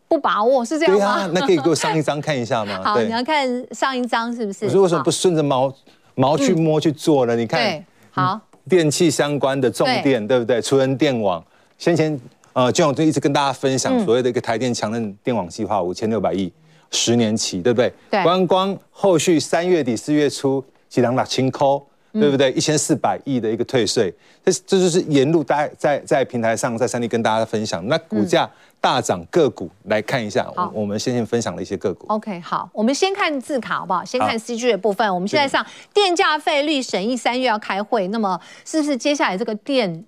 [0.09, 1.15] 不把握是这样吗？
[1.15, 2.81] 对啊，那可以给我上一张看一下吗？
[2.83, 4.65] 好，你要看上一张是不是？
[4.65, 5.73] 我说为什么不顺着毛
[6.15, 7.33] 毛去摸去做呢？
[7.37, 8.41] 你看，对，好。
[8.69, 10.61] 电器相关的重电，对，对不对？
[10.61, 11.43] 储能电网，
[11.79, 12.17] 先前
[12.53, 16.51] 呃，建宏就一直跟大家分享所谓的一个台电强韧电网计划，五千六百亿，
[16.91, 17.91] 十年期，对不对？
[18.11, 18.23] 对。
[18.23, 22.51] 观光后续三月底四月初，几两把清扣，对不对？
[22.51, 24.13] 一千四百亿的一个退税，
[24.45, 28.49] 这这就是沿路大家在在平台上在三立跟大家分享，那股价。
[28.79, 32.05] 嗯大涨个股来看一下，好我们先前分享了一些个股。
[32.07, 34.05] OK，好，我们先看字卡好不好？
[34.05, 35.13] 先看 CG 的部分。
[35.13, 40.05] 我们现在上电价费率审议，三月要开会，那么是不是接下来这个电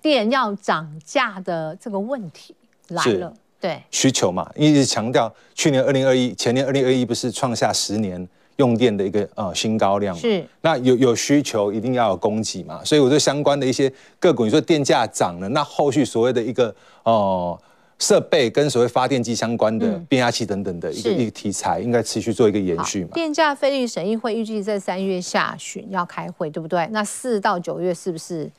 [0.00, 2.54] 电要涨价的这个问题
[2.90, 3.34] 来了？
[3.60, 10.14] 对，需求嘛，一直强调去年二零二一，前年二零二一不是创下十年用电的一个呃新高量？
[10.14, 17.12] 是，那有有需求，一定要有供给嘛，所以我说相关的一些个股，你说电价涨了，那后续所谓的一个哦。
[17.12, 17.62] 呃
[18.02, 23.10] 设备跟所谓发电机相关的变压器等等的一个一个题材，应该持续做一个延续嘛？
[23.14, 26.84] 电价费率审议会预计在三月下旬要开会，对不对？
[26.90, 28.50] 那四到九月是不是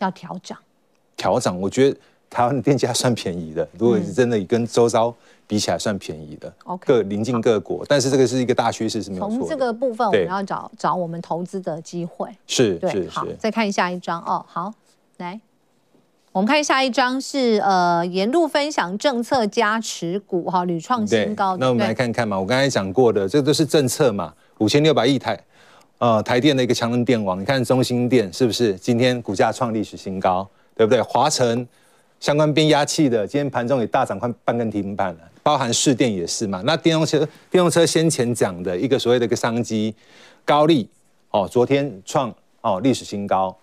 [0.00, 0.58] 要调涨？
[1.16, 1.96] 调涨，我觉得
[2.28, 5.14] 台湾的电价算便宜的，如果是真的跟周遭
[5.46, 9.38] 比起来算便宜的，嗯、各邻近各国，但是这个是一个大趋势是没有错的。
[9.38, 12.28] 从这个部分我们要找找我们投资的机会。
[12.46, 14.74] 是，对，是好，再看下一张哦，好，
[15.16, 15.40] 来。
[16.32, 21.58] 我们看下一张是呃，沿路分享政策加持股哈，屡创新高。
[21.58, 25.38] 那我们来看看嘛，我刚才讲过的，这个都是政策嘛，五千六百亿台，
[25.98, 31.02] 呃，台电的一个强能电网，你看中兴电是不是今天股价创历史新高，对不对？
[31.02, 31.68] 华晨
[32.18, 36.62] 相关变压器的，今天盘中也大涨快半根停板了，包含市电也是嘛。
[36.64, 37.18] 那电动车，
[37.50, 39.94] 电动车先前讲的一个所谓的一个商机，
[40.46, 40.88] 高利
[41.30, 43.54] 哦，昨天创哦历史新高。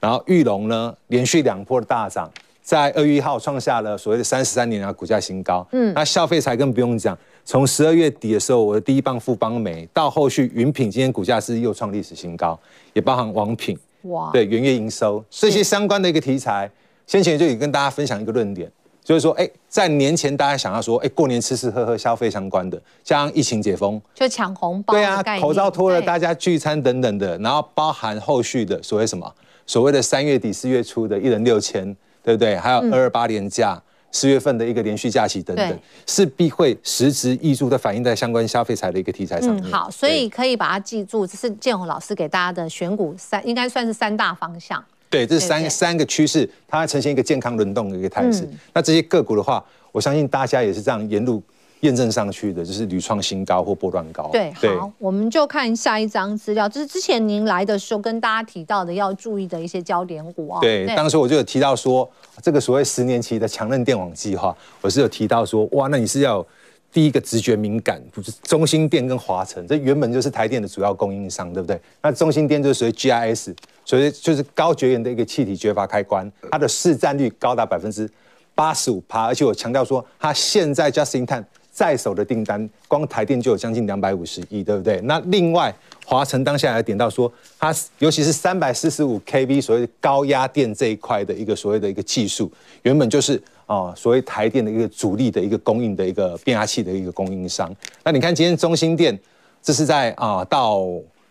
[0.00, 2.30] 然后玉龙呢，连续两波的大涨，
[2.62, 5.66] 在二月一号创下了所谓的三十三年的股价新高。
[5.72, 12.58] 嗯，那消费财更不用讲，从十二月底的时候，我的第一棒富邦煤到后续云品，今天股价是又创历史新高，
[12.92, 13.78] 也包含王品。
[14.02, 16.70] 哇，对，元月营收这些相关的一个题材，
[17.06, 18.70] 先前就已经跟大家分享一个论点，
[19.02, 29.34] 就是说，哎，在年前大家想要说，哎，过年吃吃喝喝消费相关的，像疫情解封，就抢红包，对啊，口罩脱了，大家聚餐等等的，然后包含后续的所谓什么？
[29.66, 31.84] 所谓的三月底四月初的一人六千，
[32.22, 32.56] 对不对？
[32.56, 33.80] 还有二二八连假，
[34.12, 39.64] 四、嗯、月份的一个连续假期等等，势必会实质溢注的反映在相关消费财的一个题材上面。
[39.64, 44.82] 嗯、好，所以可以把它记住，这是建宏老师给大家的选股三，应该算是三大方向。
[45.10, 48.42] 对，这是三三个趋势，它呈现一个健康轮动的一个态势。
[48.42, 51.42] 嗯、那这些个股的话，我相信大家也是这样沿路。
[51.80, 54.30] 验证上去的就是屡创新高或波段高。
[54.32, 60.60] 对，好，我们就看下一张资料，就是之前您来的时候跟大家提到的要注意的一些焦点股啊。
[60.60, 62.10] 对，当时我就有提到说，
[62.42, 66.44] 这个所谓十年期的强韧电网计划，我是有提到说，哇，那你是要
[66.90, 71.78] 第一个直觉敏感，不是中兴电跟华晨，这原本就是台电的主要供应商，对不对？
[72.00, 78.10] 那中兴电就是属于 GIS，所以就是高绝缘的一个气体绝阀开关，它的市占率高达百分之
[78.54, 81.44] 八十五趴，而且我强调说，它现在 just in time。
[81.76, 84.98] 在手的订单，光台电就有将近两百五十亿，对不对？
[85.02, 85.70] 那另外
[86.06, 97.70] 华晨当下还点到说，它尤其是三百四十五 kV 所谓的高压电这一块的一个所谓的一个技术，原本就是啊所谓台电的一个主力的一个供应的一个变压器的一个供应商。
[98.02, 99.18] 那你看今天中心电，
[99.62, 100.80] 这是在啊到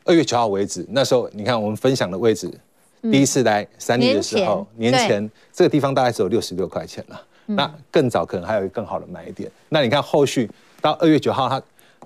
[0.04, 2.52] 二月九号为止，那时候你看我们分享的位置，
[3.02, 7.20] 第一次来三立的时候，年前这个地方大概只有六十六块钱了。
[7.46, 9.52] 那更早可能还有一个更好的买点。
[9.70, 10.50] 那你看后续
[10.82, 11.62] 到二月九号，它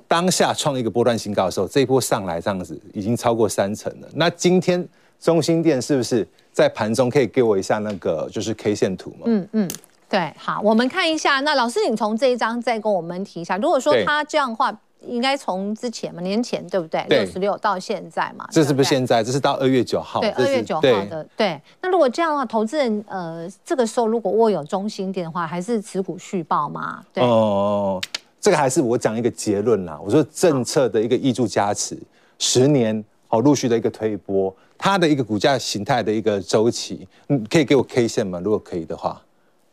[0.08, 4.08] 当下创一个波段新高的时候，这一波上来这样子已经超过三成了。
[4.14, 4.88] 那今天
[5.20, 9.24] 中心店是不是在盘中可以给我一下那个就是 K 线图吗？
[9.26, 9.70] 嗯嗯，
[10.10, 11.40] 对，好，我们看一下。
[11.42, 13.58] 那老师，你从这一张再跟我们提一下。
[13.58, 14.78] 如果说他这样的话。
[15.08, 17.06] 应该从之前嘛，年前对不对？
[17.10, 18.46] 六十六到现在嘛。
[18.52, 19.24] 这是不是现在？
[19.24, 20.20] 这是到二月九号。
[20.20, 21.26] 对，二月九号的。
[21.38, 21.60] 对。
[21.82, 27.04] 那如果这样的话，投资人呃，这个时候如果握有中兴电的话，还是持股续报吗？
[27.14, 27.24] 对。
[27.24, 28.02] 哦、呃，
[28.42, 30.00] 这个还是我讲一个结论啦。
[30.04, 31.98] 我说政策的一个挹注加持，
[32.38, 38.40] 十年好陆续的一个推波，它的一个股价形态的一个周期，嗯，可以给我 K 线吗？
[38.44, 39.22] 如果可以的话。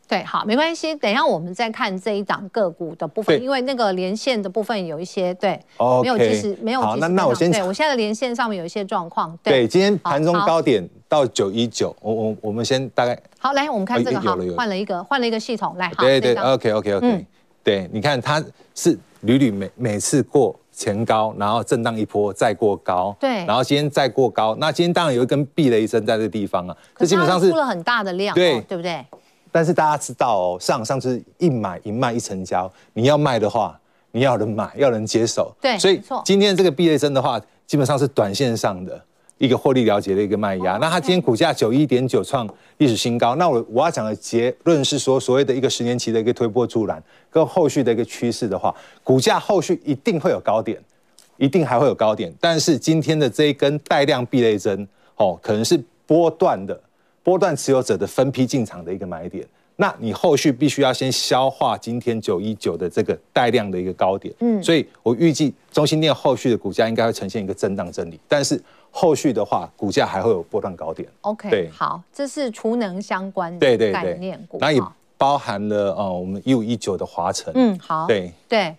[0.07, 0.95] 对，好，没关系。
[0.95, 6.89] 等一下，我们再看这一档个股的部分，因为那个连线的部分有一些对，okay, 没有及时，没有及时。
[6.89, 9.37] 好，那那我先，对我现在的连线上面有一些状况。
[9.43, 13.19] 对，对今天盘中高点到九一九，我我我们先大概。
[13.37, 17.25] 好，来，我们看这个，好，换了一个，换了一个系统，来，好，对对，OK OK OK，嗯，
[17.61, 18.41] 对，你看它
[18.73, 29.05] 是屡屡每每次过前高，然后震荡一波再过高，对，然后今天再过高，那今天当然有一根避雷针在这个地方啊，这基本上是出了很大的量，对，对不对？
[29.57, 33.75] 但是大家知道哦，上上是一买一卖一成交，你要卖的话，
[34.11, 35.51] 你要人买，要人接手。
[35.59, 39.03] 对，所以今天这个避雷针的话，基本上是短线上的
[39.39, 40.77] 一个获利了结的一个卖压。
[40.77, 43.35] 那它今天股价九一点九创历史新高。
[43.37, 48.71] 那我我要讲的结论是说，所谓的一个十年期的一个推波助澜，跟后续的一个趋势的话，
[49.03, 50.79] 股价后续一定会有高点，
[51.37, 52.31] 一定还会有高点。
[52.39, 56.79] 但是今天的这一根带量避雷针，哦，可能是波段的。
[57.27, 68.57] 波段持有者的分批进场的一个买点，那你后续必须要先消化今天九一九的这个带量的一个高点，嗯，所以我预计中心店后续的股价应该会呈现一个震荡整理，但是
[68.91, 71.05] 后续的话，股价还会有波段高点。
[71.19, 74.81] OK，对，好，这是储能相关的概念股，那也
[75.17, 78.31] 包含了呃我们一五一九的华晨，嗯，好，对。
[78.47, 78.73] 对，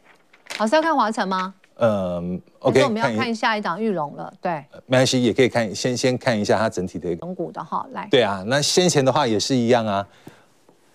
[0.58, 1.52] 老师要看华晨吗？
[1.78, 7.10] 嗯，OK，我们要看下一档玉龙了，对，没关系，也可以看，先先看一下它整体的。
[7.10, 10.06] 一个股的哈，来，对啊，那先前的话也是一样啊，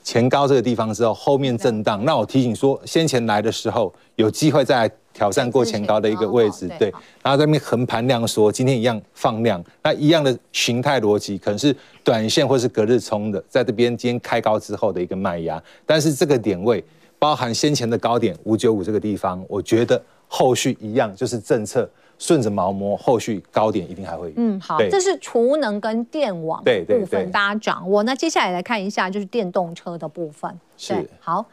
[0.04, 7.02] 前高这个地方之后，后面震荡，那我提醒说，先前来的时候有机会再来挑战过前高的一个位置，对，好。
[7.24, 16.84] 然后在那边横盘量缩，今天一样放量，那一样的形态逻辑，可能是短线或是隔日冲的，在这边今天开高之后的一个卖压，但是这个点位
[17.18, 20.02] 包含先前的高点五九五这个地方，我觉得
[20.36, 21.88] 后续一样就是政策。
[22.20, 24.34] 顺着毛摸，后续高点一定还会有。
[24.38, 28.02] 嗯，好，这是储能跟电网部分，大家掌握。
[28.04, 30.58] 那接下来来看一下，就是电动车的部分。
[30.78, 31.44] 是，好，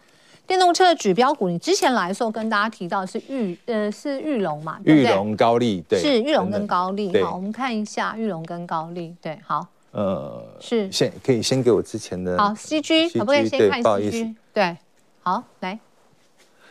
[0.46, 4.78] 电动车的指标股，你之前来的时候跟大家提到是玉，呃，是玉龙嘛？
[4.84, 7.20] 玉龙高丽，对，是玉龙跟高丽。
[7.20, 12.38] 好，我们看一下玉龙跟高丽，对，好，呃，是，先可以先给我之前的。
[12.38, 14.36] 好，CG 可不可以先看 CG？
[14.54, 14.76] 对，
[15.22, 15.80] 好，来，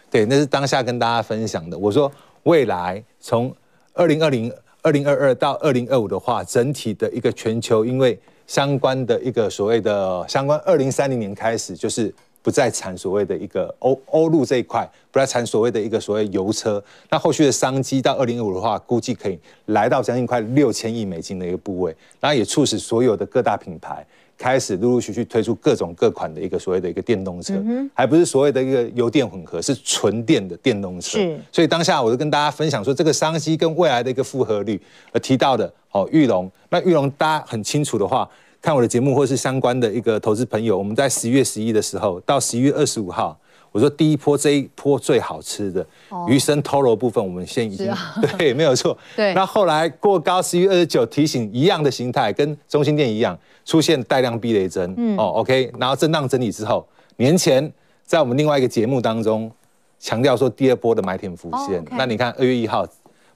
[0.09, 1.77] 对，那是当下跟大家分享的。
[1.77, 2.11] 我说
[2.43, 3.55] 未来从。
[3.95, 8.17] 二零二零、二零二二到二零二五的话，整体的一个全球，因为
[8.47, 16.81] 相关的一个所谓的相关，二零三零年开始就是不再产所谓的一个欧欧陆这一块，不再产所谓的一个所谓油车。
[17.09, 24.05] 那后续的商机到二零二五的话，估计可以来到将近快六千亿美金的一个部位，然后也促使所有的各大品牌。
[24.39, 27.53] 开始陆陆续续推出各种各款的一个所谓的一个电动车，
[27.93, 31.17] 还不是所谓的一个油电混合，是纯电的电动车。
[31.17, 34.79] 是，所以当下我就跟大家分享说，这个商机跟未来的一个复合率，
[35.11, 36.49] 而提到的哦，玉龙。
[36.69, 38.27] 那玉龙大家很清楚的话，
[38.61, 43.37] 看我的节目或是相关的一个投资朋友，我们在十一月十一的时候到十一月二十五号。
[43.71, 45.85] 我说第一波这一波最好吃的
[46.27, 47.93] 鱼生 Toro 部分，我们先已经
[48.37, 48.97] 对，没有错。
[49.15, 54.93] 对，那后来过高十一月二十九提醒一样的形态，跟中心店一样出现带量避雷针。
[54.97, 57.71] 嗯，哦，OK，然后震荡整理之后，年前
[58.03, 59.51] 在我们另外一个节目当中
[59.99, 61.83] 强调说第二波的买点浮现。
[61.91, 62.87] 那你看二月一号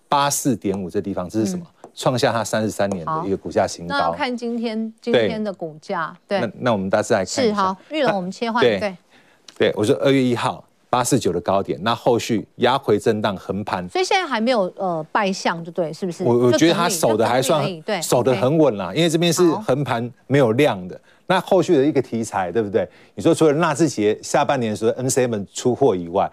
[0.09, 1.65] 八四点五这地方，这是什么？
[1.95, 3.95] 创下它三十三年的一个股价新高。
[3.95, 7.53] 那看今天今天的股价，对，那那我们大致来看一下。
[7.53, 8.97] 是好，玉龙我们切换对。
[9.57, 16.23] 对，我说二月一号八四九的高点，那后续压回震荡横盘，所以现在还没有呃败相，就对，是不是？
[16.23, 20.99] 我我觉得他守的还算对，守的很稳啦，因为这边是横盘没有量的。
[21.25, 22.87] 那后续的一个题材，对不对？
[23.15, 26.29] 你说除了纳智捷下半年的时候 N7 出货以外。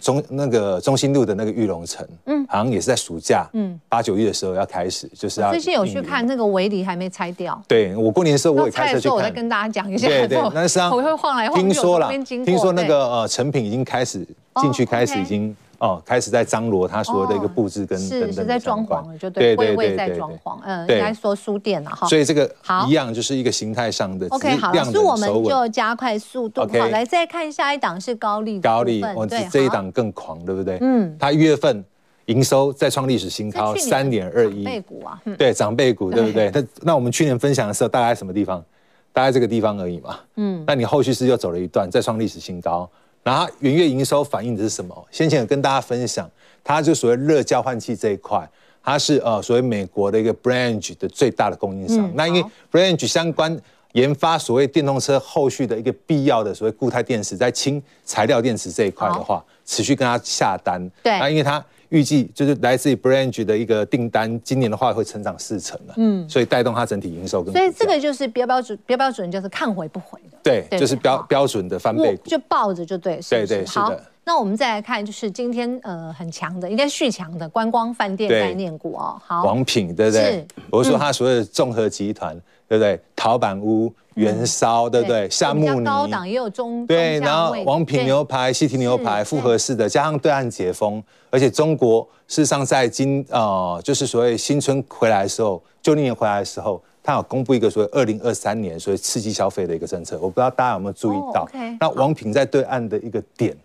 [0.00, 5.50] 中那个中心路的那个玉龙城，嗯，好像也是在暑假，嗯，八九月的时候要开始，就是要。
[5.50, 7.60] 最近有去看那个围篱还没拆掉。
[7.66, 9.16] 对，我过年的时候我也开车去看。
[9.16, 10.08] 我再跟大家讲一下。
[10.08, 11.62] 对 对，那是我会晃来晃去。
[11.62, 14.26] 听说了，听说那个呃成品已经开始
[14.60, 15.54] 进去，开始已经。
[15.84, 22.06] 哦，开始在张罗他所有的一个布置跟是是在装潢了，就对对对在装潢，嗯，应该说书店了哈。
[22.08, 22.50] 所以这个
[22.88, 24.26] 一样就是一个形态上的。
[24.30, 26.62] OK，好，所以我们就加快速度。
[26.62, 28.58] 好，来再看下一档是高利。
[28.60, 30.78] 高利，我这这一档更狂，对不对？
[30.80, 31.84] 嗯，它一月份
[32.26, 34.64] 营收再创历史新高，三点二一。
[34.64, 36.50] 长辈股啊，对，长辈股，对不对？
[36.50, 38.64] 那那我们去年分享的时候，大概什么地方？
[39.12, 40.18] 大概这个地方而已嘛。
[40.36, 42.88] 嗯，那你后续是又走了一段，再创历史新高。
[43.24, 44.94] 然后元月营收反映的是什么？
[45.10, 46.30] 先前有跟大家分享，
[46.62, 48.48] 它就所谓热交换器这一块，
[48.84, 51.98] 它是呃所谓美国的一个 Branch 的最大的供应商。
[52.06, 53.60] 嗯、那因为 Branch 相关
[53.94, 60.88] 研发所谓电动车后续的一个必要的所谓固态电池，在氢材料电池这一块的话，持续跟它下单。
[61.02, 61.64] 对，那因为它。
[61.88, 67.52] 预计就是来自于 Branch 的一个订单，今年的话会成长四成了，嗯，所以带动它整体营收跟。
[67.52, 70.38] 所以这个就是标标准，标标准就是看回不回的。
[70.42, 73.20] 对，就是标标准的翻倍股，就抱着就对。
[73.28, 74.02] 对对是的。
[74.26, 79.20] 那我们再来看，就是今天呃很强的，应该续强的观光饭店概念股哦。
[79.22, 80.46] 好，王品对不对？
[80.70, 82.34] 我是说它所有的综合集团，
[82.66, 82.98] 对不对？
[83.14, 83.92] 陶板屋。
[84.14, 85.28] 元烧对不对？
[85.28, 101.48] 夏慕尼高档也有中对，然后王品牛排、西提牛排复合式的，加上对岸解封，而且中国事实上在今呃，就是所谓新春回来的时候，旧历年回来的时候，他有公布一个所谓二零二三年所谓刺激消费的一个政策，我不知道大家有没有注意到？
[101.80, 103.56] 那王品在对岸的一个点，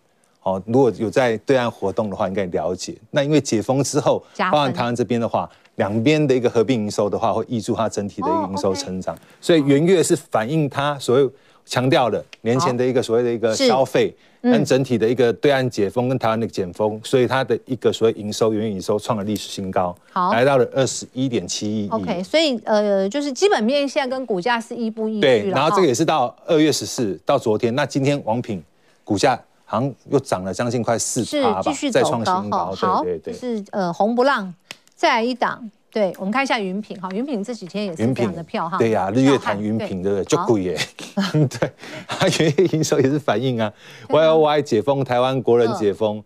[0.43, 2.95] 哦，如果有在对岸活动的话，应该了解。
[3.12, 5.49] 那因为解封之后，包含台湾这边的话。
[5.79, 11.29] 两边的一个合并营收的话，会挹注它整体的一个营收成长，所以元月是反映它所谓
[11.65, 21.88] 强调的年前的一个所谓的一个消费，跟整体的一个对岸解封跟台湾的解封，所以它的一个所谓营收元月营收创了历史新高，好，来到了二十一点七亿。
[21.89, 25.21] OK，所以呃，就是基本面现在跟股价是亦步亦趋。
[25.21, 28.61] 对，然后这个也是到二月十四到昨天，那今天王品
[29.05, 32.75] 股价好像又涨了将近快四趴吧，再创新高。
[32.75, 34.53] 好，对对对，是呃红不让。
[35.00, 38.78] 再来一档，对，我们看一下云品哈，云品这几天也是非常的票哈。
[38.78, 40.26] 对呀、啊，日月潭云品对不对？
[40.26, 40.78] 就贵耶，
[41.47, 41.72] 对，
[42.06, 43.72] 它元月营收也是反映啊
[44.10, 46.22] ，Y O Y 解封，台湾国人解封，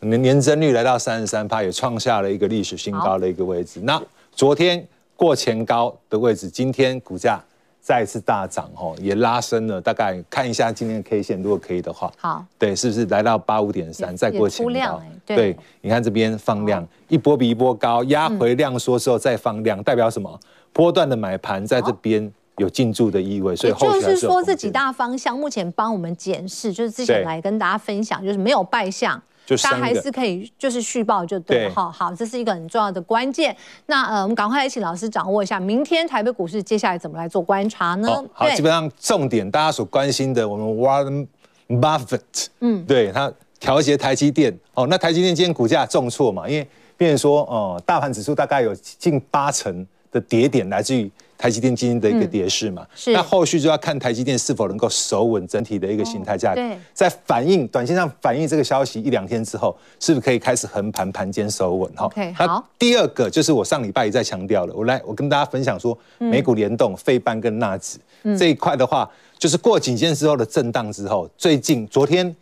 [0.00, 3.78] 年年增率来到三十三趴，也创下了一个历史新高的一个位置。
[3.84, 4.02] 那
[4.32, 7.40] 昨天过前高的位置，今天股价
[7.86, 9.80] 再一次大涨哦，也拉升了。
[9.80, 15.00] 大概看一下今天的 K 线，如果可以的话，好，对，是不是来到八五点三，再过前高？
[15.24, 20.40] 对，对，你看这边放量，一波比一波高，压回量缩之后再放量，代表什么？
[20.72, 28.90] 波段的买盘在这边有进驻的意味，所以就是说这几大方向目前帮我们检视，就是之前来跟大家分享，就是没有败
[29.54, 29.70] 象。
[29.70, 31.92] 大家还是可以，就是续报就对了哈。
[31.92, 33.54] 好，这是一个很重要的关键。
[33.84, 38.08] 那呃，我们赶快来请老师掌握一下，明天台北股市接下来怎么来做观察呢？
[38.08, 41.26] 哦、好，基本上重点大家所关心的，我们 Warren
[41.68, 43.30] Buffett，嗯，对他
[43.60, 44.58] 调节台积电。
[44.72, 46.66] 哦，那台积电今天股价重挫嘛，因为
[46.96, 51.10] 变成说，哦、呃，大盘指数大概有近八成的跌点来自于。
[51.38, 53.12] 台积电今天的一个跌势嘛，是。
[53.12, 56.60] 那后续就要看台积电是否能够守稳整体的一个形态价格，
[56.94, 61.92] 在反映短线上反映这个消息一两天之后，是不是可以开始横盘盘间守稳？
[61.94, 62.66] 哈，OK，好。
[62.78, 67.98] 第二个就是我上礼拜也在强调了，我来我跟大家分享说，美股联动、费半跟纳指
[68.38, 72.34] 这一块的话，就是过几天之后的震荡之后，最近昨天。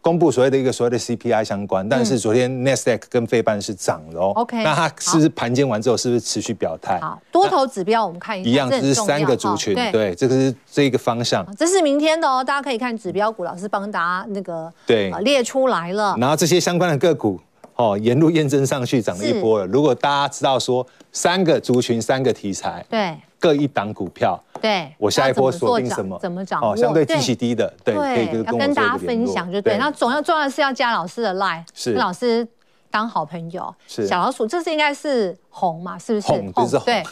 [0.00, 4.32] 公布所谓的一个所谓的 CPI 相关，但是昨天 Nasdaq 跟费半是涨的哦。
[4.36, 7.00] OK，那它是不是盘间完之后是不是持续表态？
[7.00, 11.44] 好，多头指标我们看一下，一样，这是三个族群，对，这个是这一个方向。
[11.56, 16.16] 这是明天的哦，大家可以看指标股，老师帮大家那个对列出来了。
[16.20, 17.40] 然后这些相关的个股
[17.74, 19.66] 哦，沿路验证上去涨了一波了。
[19.66, 24.40] 如果大家知道说三个族群、三个题材，对，各一档股票。
[24.66, 26.18] 对，我下一波锁定什么？
[26.18, 26.60] 怎么涨？
[26.60, 29.78] 哦，相对基期低的，对，可以要跟大家分享就对。
[29.78, 32.46] 那总要重要的是要加老师的 line，是老师
[32.90, 33.72] 当好朋友。
[33.86, 35.96] 是小老鼠，这是应该是红嘛？
[35.96, 36.26] 是不是？
[36.26, 36.84] 红就是红。
[36.86, 37.04] 对，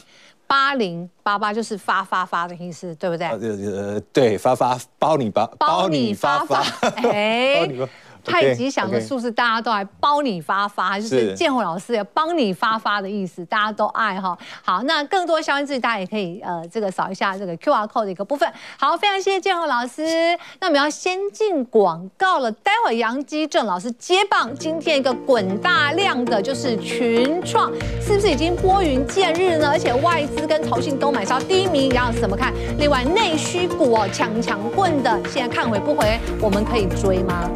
[0.49, 3.29] 八零八八就是发发发的意思，对不对？
[3.29, 6.61] 呃，对，发发包你包，包你发发，
[7.13, 7.69] 哎。
[8.25, 14.37] 太吉祥的数字，大家都来包你发发，就是建宏老师要帮你发发的意思，大家都爱哈。
[14.63, 18.51] 好，那更多相关资讯，大家也可以呃这个扫一下这个 QR code 的一个部分。
[18.79, 20.03] 好，非常谢谢建宏老师。
[20.61, 27.71] 那我们要先进广告了，待会杨基正老师接棒，今天一个滚大量的就是群创，
[28.01, 29.69] 是不是已经拨云见日呢？
[29.71, 32.53] 而且外资跟投信都买超第一名，杨老师怎么看？
[32.79, 36.19] 另外内需股哦，强强棍的，现在看回不回？
[36.41, 37.51] 我们可以追吗？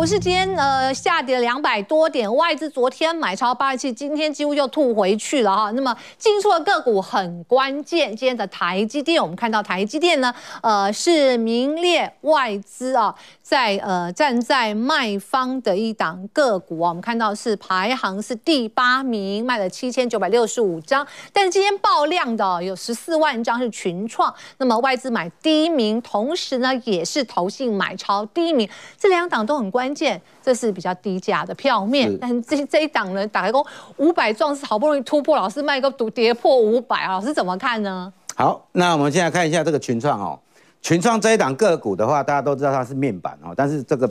[0.00, 5.70] 股市今天呃下跌两百多点，外资昨天买超八十七，今天几乎又吐回去了哈。
[5.72, 13.14] 那么进出的个股很关键，今天的台积电，我们看到台积电呢，呃是名列外资啊，
[13.50, 30.00] 在呃站在卖方的一档个股啊，我们看到是排行是第八名，卖了七千九百六十五张，但是今天爆量的有十四万张是群创，那么外资买第一名，同时呢也是投信买超第一名，这两档都很关键。
[30.00, 33.62] 键，这是比较低价的票面，但这这一档呢，打开工
[33.98, 38.10] 五百壮士好不容易突破，老师卖个独跌破五百啊，老师怎么看呢？
[38.34, 40.40] 好，那我们现在看一下这个群创哦，
[40.82, 44.10] 群创这一档个股的话，大家都知道它是面板哦，但是这个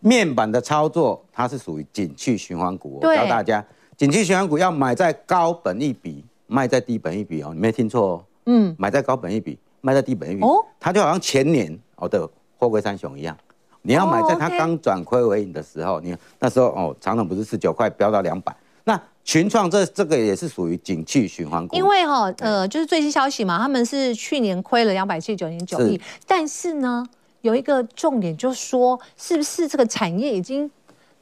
[0.00, 3.64] 面板的操作，它是属于景气循环股，我教大家，
[3.96, 13.36] 景气循环股要买在高本一笔，卖在低本一笔哦，你没听错哦，嗯，买在高本一笔，卖在低本一笔，哦，它就好像前年哦的货柜三雄一样。
[13.82, 18.54] 你要买在它刚转亏为盈的时候，你那时候哦，常常不是十九块飙到两百。
[18.86, 27.06] 那群创这这个也是属于景气循环股，因为哈呃就是最新消息嘛，他们是去年亏了两百七十九点九亿，但是呢
[27.42, 30.70] 有一个重点就是说，是不是这个产业已经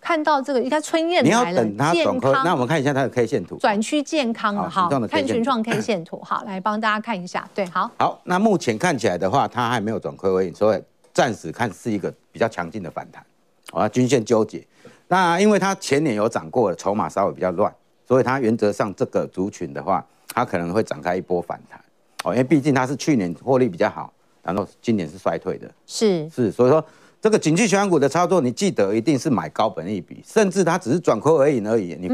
[0.01, 2.33] 看到这个应该春燕来了，等它转亏。
[2.45, 10.81] 那我们看一下它的 K 线图，转趋健康了哈，看群创 K 线图，好来帮大家看一下，对，好，好，那目前看起来的话，它还没有转亏为盈，所以。
[11.15, 13.25] 暂时看是一个比较强劲的反弹，
[13.71, 14.67] 啊，均线纠结。
[15.09, 17.73] 那因为它前年有涨过了，筹码稍微比较乱，
[18.07, 21.79] 所以它原则上这个族群的话，它可能会展开一波反弹。
[22.25, 26.83] 哦，因为毕竟它是去年获利比较好，然后今年是衰退的，是是，所以说
[27.21, 31.95] 这个景气循环股的操作，你记得一定是买高本益比，甚至它只是转亏而已而已。
[32.01, 32.09] 你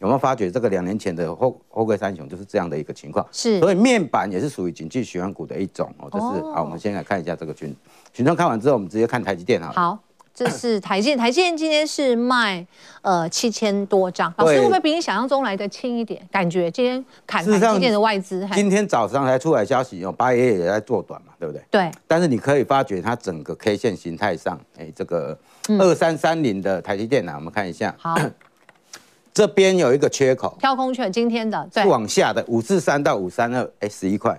[0.00, 3.24] 有没有发觉这个两年前的后后贵三雄就是这样的一个情况？
[3.30, 6.10] 是，所以面板也是属于景气循环股的一种哦。
[6.10, 7.72] 就是好，我们先来看一下这个群。
[8.12, 9.70] 群众看完之后，我们直接看台积电哈。
[9.72, 9.98] 好，
[10.34, 12.66] 这是台积电，台积电今天是卖
[13.02, 16.26] 呃七千多张，老师会不会比你想象中来的轻一点？
[16.30, 21.62] 感觉今天砍台积电的外资，今天早上才出来消息，哦，八爷爷也在做短嘛，对不对？
[21.70, 21.90] 对。
[22.06, 25.38] 但是你可以发觉它整个 K 线形态上，哎，这个
[25.78, 27.94] 二三三零的台积电呢，我们看一下。
[27.98, 28.16] 好。
[29.34, 34.38] 这边有一个缺口，跳空缺，今天的往下的五四三到五三二，哎，十一块。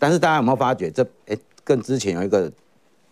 [0.00, 2.50] 但是大家有没有发觉这哎，跟之前有一个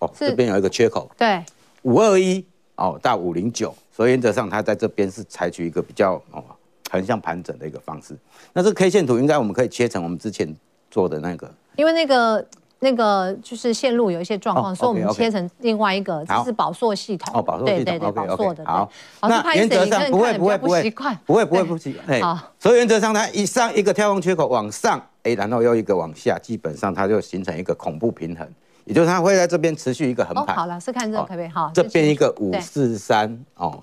[0.01, 1.41] 哦，这边有一个缺口，对，
[1.85, 2.45] 五二一
[2.77, 6.45] 哦到五零九，所以原则上它在这边是采取一个比较哦
[6.91, 8.15] 横向盘整的一个方式。
[8.53, 10.55] 那这个 K 线图应该我们可以切成我们之前
[10.91, 12.45] 做的那个，因为那个。
[12.81, 17.33] 那个就是线路有一些状况，所以我们切成另外一个，这是宝硕系统。
[17.33, 18.63] 哦，宝硕系统，对对对，宝硕的。
[18.67, 18.91] 好，
[19.23, 20.83] 那原则上不会不会不会
[21.25, 22.21] 不会不会不习惯。
[22.21, 28.47] 好，所以原则上它一上一个跳空缺口往上，哎，然后又一个往下，基本上它就形成一个恐怖平衡，
[28.85, 30.57] 也就是它会在这边持续一个横盘。
[30.57, 31.49] 好了，是看这个可不可以？
[31.49, 33.83] 好，这边一个五四三哦，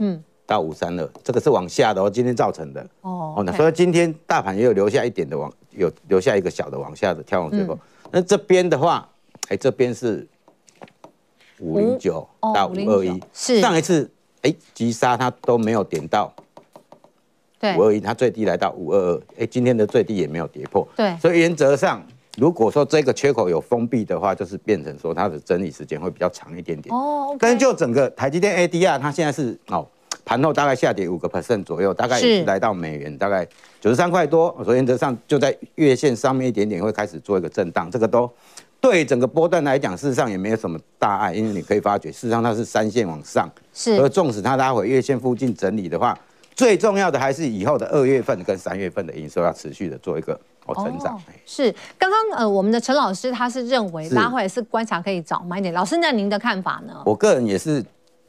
[0.00, 2.86] 嗯，到五三二，这个是往下的哦，今天造成的。
[3.02, 5.52] 哦，那所以今天大盘也有留下一点的往。
[5.76, 7.80] 有留下一个小的往下的跳空缺口，嗯、
[8.12, 9.08] 那这边的话，
[9.48, 10.24] 哎、欸，这边是
[11.58, 14.08] 五零九到五二一，是上一次
[14.42, 16.32] 哎急杀它都没有点到，
[17.58, 22.00] 对，五二一它最低来到五二二，哎，今天的最低也没有跌破，对，所以原则上，
[22.36, 29.86] 如果说这个缺口有封闭的话，就是变成说它的整理时间会比较长一点点，哦，okay、但是就整个台积电 ADR 它现在是哦。
[30.26, 32.44] 盘后大概下跌五个 percent 左右，大概也是。
[32.46, 33.46] 来到美元大概
[33.78, 38.30] 九十三块多，所以原则上就在月线上面一点点会开始做一个震荡，这个都
[38.80, 46.18] 对整个波段来讲，事实上也没有什么大碍，因为你可以发觉，事实上它是三线往上，是，而纵使它拉回月线附近整理的话，
[46.54, 51.20] 最重要的还是以后的二月份跟三月份的营收要持续的做一个哦成长。
[51.46, 57.02] 是，刚刚呃我们的陈老师他是认为拉回来是观察可以早买点，老师那您的看法呢？
[57.04, 57.84] 我个人也是。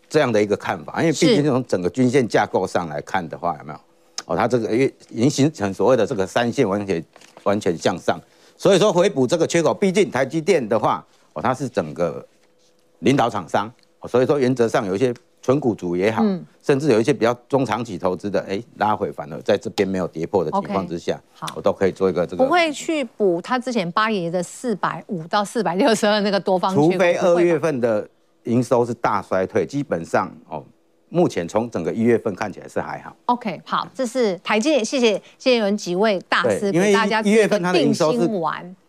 [0.07, 3.79] 这样的一个看法，因为毕竟从整个均线架构上来看的话，有没有？
[4.27, 7.03] 哦，它这个已经形成所谓的这个三线完全
[7.41, 8.17] 完全向上，
[8.55, 12.25] 所以说回补这个缺口，毕竟台积电的话，哦，它是整个
[12.99, 13.69] 领导厂商，
[14.07, 15.11] 所以说原则上有一些
[15.45, 22.43] 纯股族也好，嗯、甚至有一些比较中长期投资的，哎，拉回反而在这边没有跌破的情况之下，好，我都可以做一个这个。
[22.43, 28.09] 不会去补他之前八爷的四百五到四百六十二那个多方，除非二月份的。
[28.45, 30.63] 营收是大衰退，基本上哦，
[31.09, 33.11] 目前从整个一月份看起来是还好。
[33.25, 38.29] OK，好，这是台积电，谢谢谢谢几位大师给大家一月份它的营收是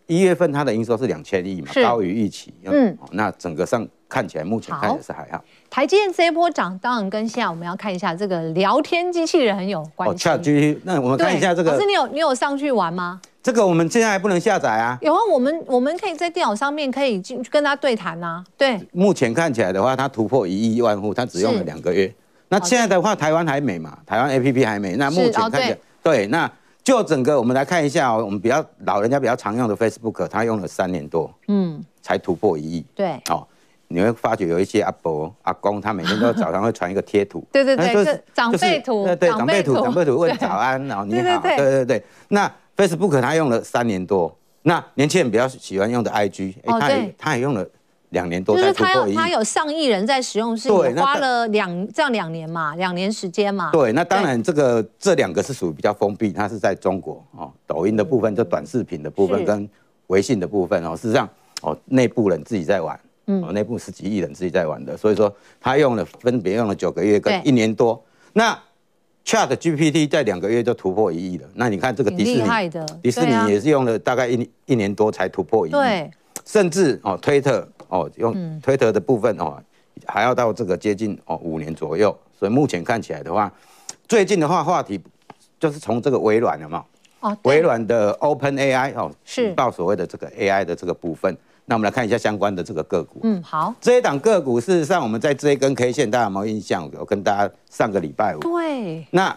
[0.08, 2.52] 一月份它的营收是两千亿嘛，高于预期。
[2.64, 5.42] 嗯，那整个上看起来目前看起来是还好。
[5.68, 10.28] 台积电这一波涨，当然跟现在我们要看一下这个聊天机器人很有关系。
[10.28, 11.72] 哦，ChatGPT，那我们看一下这个。
[11.72, 13.20] 可是你有你有上去玩吗？
[13.42, 14.98] 这个我们现在还不能下载啊。
[15.02, 18.44] 有啊，我们我们可以在电脑上面可以进去跟他对谈呐。
[18.56, 22.12] 对，目前看起来的话，它突破一亿万户，它只用了两个月。
[22.48, 23.98] 那现在的话，台湾还没嘛？
[24.06, 24.96] 台湾 APP 还没。
[24.96, 26.50] 那目前看起来，对，那
[26.82, 32.84] 就整个我们来看一下哦，我们比较老人家比较常用的 Facebook，它用了三年多，嗯，才突破一亿。
[32.94, 33.46] 对，哦，
[33.88, 37.44] 你会发觉有一些阿伯阿公，他每天都早上会传一个贴图。
[37.52, 39.04] 对 对对，是长辈图。
[39.04, 41.40] 对对，长辈图， 长辈图问早安，然后你好。
[41.40, 42.50] 对对对，那。
[42.76, 47.66] Facebook 他用了三年多，那年轻人比较喜欢用的 IG，哎、欸，他也他也用了
[48.10, 49.14] 两年多才突破一亿。
[49.14, 53.70] 他有上亿人在使用，是花了两这样两年嘛，两年时间嘛。
[53.72, 59.66] 对，那当然这个这两个是属于比较封闭，它是在中国哦，抖音的部分就短视频的部分跟
[60.08, 61.26] 微信的部分哦，事实上
[61.62, 68.02] 哦内部人自己在玩，哦内部十几亿人自己在玩的，所以说他用了分别用了九个月跟一年多，
[68.32, 68.58] 那。
[69.28, 72.70] Chat GPT 在两个月就突破一亿了，那你看这个迪士尼，
[73.02, 76.08] 迪士尼也是用了大概一一年多才突破一亿，对，
[76.44, 79.60] 甚至哦推特哦用推特的部分哦
[80.06, 83.52] 还要到这个接近哦五年左右，所以目前看起来的话，
[84.06, 85.00] 最近的话话题
[85.58, 86.84] 就是从这个微软了嘛，
[87.18, 89.52] 哦，微软的 Open AI 哦是。
[89.54, 91.36] 到所谓的这个 AI 的这个部分。
[91.66, 93.20] 那我们来看一下相关的这个个股。
[93.24, 93.74] 嗯，好。
[93.80, 96.88] 这一档个股，事实上我们在这一根 K 线，大家有没有印象？
[96.98, 98.40] 我跟大家上个礼拜五。
[98.40, 99.06] 对。
[99.10, 99.36] 那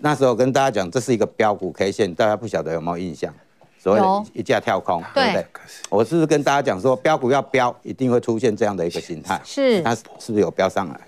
[0.00, 3.32] 那时候跟大家讲，这是一个标股 K 线，大家不晓得有没有印象？
[3.78, 5.46] 所谓的一价跳空，对不对？
[5.90, 9.40] 我是不是跟大家讲说，标股要标，一定会出现这样的一个形态？
[9.44, 9.82] 是。
[9.82, 11.00] 它是不是有标上来？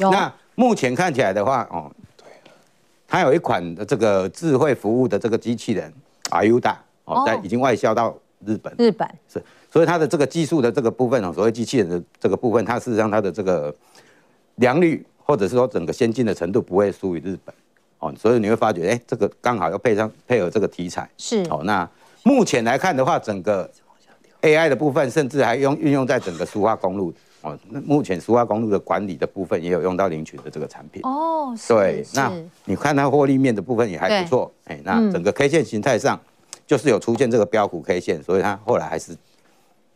[0.00, 0.10] 有。
[0.10, 2.26] 那目前看起来的话，哦，对。
[3.06, 5.92] 它有一款的这个智慧服务的这个机器人
[6.30, 6.74] ，Ayuda，
[7.04, 8.12] 哦，在已经外销到
[8.44, 8.74] 日本。
[8.76, 9.08] 日本。
[9.32, 9.40] 是。
[9.70, 13.74] 所以它的这个技术的这个部分哦，所谓机器人的这个部分，它事实上它的这个
[14.56, 17.54] 良率或者是说整个先进的程度不会输于日本
[17.98, 21.62] 哦，所以你会发觉，哎，这个刚好要配上配合这个题材是哦。
[21.64, 21.88] 那
[22.22, 23.70] 目前来看的话，整个
[24.42, 31.02] AI 的部分甚至还用运用在整个苏花公路哦，那目前苏花公路的管理的部分也有用到林群的这个产品。
[31.04, 32.32] 哦，对，那
[32.64, 36.20] 你看它获利面的部分也还不错，哎，那整个 K 线形态上
[36.66, 39.16] 就是有出现这个标股 K 线，所以它后来还是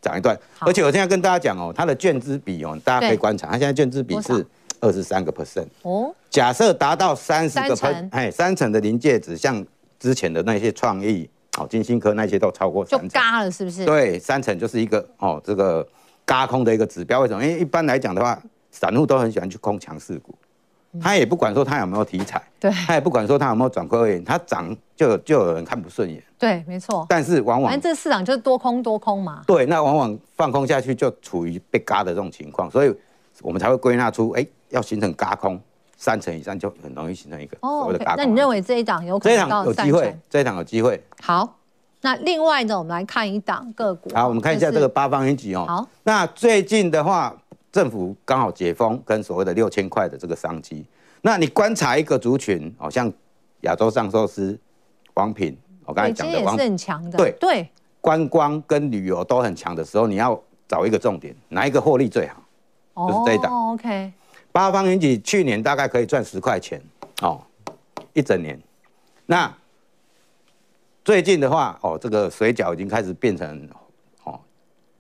[0.01, 0.39] 涨一段。
[0.59, 4.47] 而且我现在跟大家讲哦，它的券资比哦，大家可以观察，它现在券资比是
[4.81, 5.67] 二十三个 percent。
[5.83, 9.65] 哦，假设达到三十个 percent，哎，三成的临界值，像
[9.99, 11.29] 之前的那些创意。
[11.59, 13.85] 哦，金星科那些都超过三成，就嘎了，是不是？
[13.85, 15.87] 对，三成就是一个哦，这个
[16.25, 17.19] 嘎空的一个指标。
[17.19, 17.45] 为什么？
[17.45, 18.41] 因为一般来讲的话，
[18.71, 20.33] 散户都很喜欢去空强势股，
[21.01, 26.23] 他也不管说他有没有题材，对，他也不管说他有没有转亏为盈，他涨就就有人看不顺眼。
[26.39, 27.05] 对，没错。
[27.09, 29.43] 但是往往，反正这市场就是多空多空嘛。
[29.47, 32.95] 对，那往往放空下去就处于被嘎的这种情况，所以
[33.43, 35.61] 我们才会归纳出，哎，要形成嘎空。
[36.03, 38.17] 三成以上就很容易形成一个所谓的嘎空。
[38.17, 39.93] 那你认为这一档有可能到三成？
[39.93, 41.05] 这一档有机会，这一档有机会。
[41.21, 41.59] 好，
[42.01, 44.09] 那另外呢，我们来看一档个股。
[44.15, 45.67] 好，我们看一下这个八方云集哦。
[45.69, 47.37] 好，那最近的话，
[47.73, 50.85] 政府刚好解封，跟所谓的六千块的这个商机。
[51.23, 53.13] 那你观察一个族群，好像
[53.61, 54.59] 亚洲上寿司、
[55.15, 57.19] 王品，我刚才讲的王是很强的。
[57.19, 62.43] 对对，观光跟旅游都很强的时候，你要找一个重点，哪一个获利最好？
[63.09, 63.53] 就是这一档。
[63.53, 64.13] 哦，OK。
[64.53, 66.83] 八方云集去年大概可以赚十块钱
[67.23, 67.41] 哦，
[68.13, 68.61] 一整年。
[69.27, 69.55] 那
[71.05, 73.80] 最近的话哦，这个水饺已经开始变成哦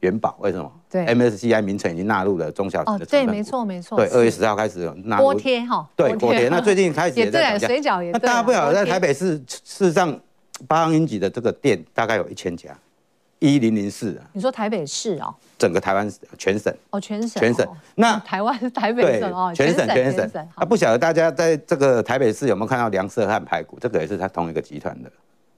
[0.01, 0.73] 元宝，为什么？
[0.91, 3.05] 对，MSCI 名称已经纳入了中小型的。
[3.05, 3.97] 哦，对，没错没错。
[3.97, 5.25] 对，二月十号开始纳入。
[5.25, 5.89] 锅贴哈。
[5.97, 6.49] 对，锅贴。
[6.49, 7.67] 那最近开始也在涨价。
[7.67, 8.11] 水饺也。
[8.11, 10.19] 那大家不晓得，在台北市事实上
[10.67, 12.77] 八方云集的这个店大概有一千家。
[13.43, 20.31] 一零零四啊，你说台北市哦，整个台湾全省哦，全省全省，那台湾台北省哦，全省全省。
[20.55, 23.79] 啊，不晓得大家在这个台北市有没有看到梁社汉排骨？
[23.81, 25.11] 这个也是他同一个集团的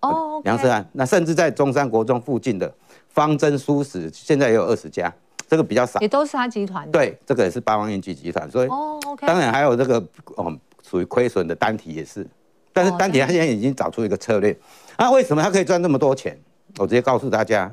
[0.02, 0.40] 哦。
[0.44, 2.72] 梁社汉，那甚至在中山国中附近的
[3.12, 5.12] 方珍蔬食，现在也有二十家，
[5.48, 6.92] 这个比较少，也都是他集团的。
[6.92, 9.26] 对，这个也是八方云集集团，所以哦，OK。
[9.26, 9.98] 当然还有这个
[10.36, 12.26] 哦，属于亏损的单体也是，
[12.72, 14.56] 但是单体他现在已经找出一个策略，
[14.98, 16.38] 那为什么他可以赚那么多钱？
[16.78, 17.72] 我直接告诉大家。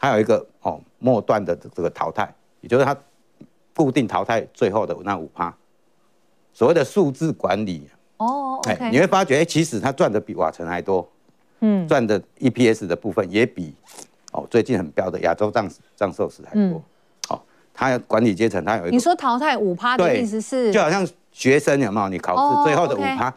[0.00, 2.96] 还有一个哦，末段的这个淘汰，也就是他
[3.74, 5.52] 固定淘汰最后的那五趴，
[6.52, 11.10] 所谓的数字管理哦，哎、okay，你会发觉，哎，其实他赚的比瓦城还多，
[11.62, 13.74] 嗯，赚的 EPS 的部分也比
[14.32, 16.82] 哦最近很标的亚洲藏藏寿司还多，
[17.28, 17.40] 哦，
[17.72, 22.08] 它管理阶层它有一个，你说淘汰五趴的意思是，就好像学生有没有？
[22.08, 23.32] 你考试最后的五趴。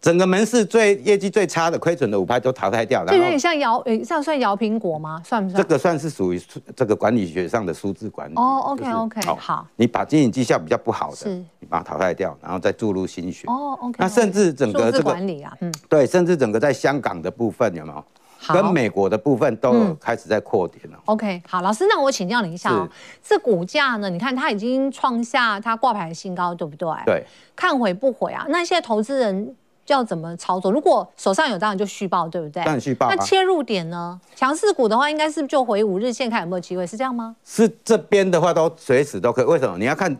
[0.00, 5.22] 整个门市最业绩最差的亏损的五趴都淘汰掉了，就有点像摇，诶，这样算摇苹果吗？
[5.24, 5.62] 算不算？
[5.62, 6.38] 这个算是属于
[6.76, 8.34] 这个管理学上的数字管理。
[8.36, 9.66] 哦，OK OK，好。
[9.76, 13.46] 你把经营绩效比较不好的，你把它淘汰掉，然后再注入心血。
[13.46, 13.96] 哦，OK。
[13.98, 18.04] 那甚至整个这个管理啊，嗯，对，甚至整个在香港的部分有没有？
[18.52, 20.98] 跟美国的部分都有开始在扩点了。
[21.06, 22.88] OK，好，老师，那我请教你一下哦，
[23.22, 24.10] 这股价呢？
[24.10, 26.88] 你看它已经创下它挂牌的新高，对不对？
[27.06, 27.24] 对。
[27.56, 28.44] 看回不回啊？
[28.48, 29.54] 那现在投资人。
[29.88, 30.72] 要怎么操作？
[30.72, 32.64] 如果手上有，当然就续报，对不对？
[32.64, 33.06] 当然续抱。
[33.10, 34.18] 那切入点呢？
[34.34, 37.36] 强势股的话，应该是就回五日线看有没有机会，是这样吗？
[37.44, 39.44] 是这边的话都随时都可以。
[39.44, 39.76] 为什么？
[39.76, 40.16] 你要看，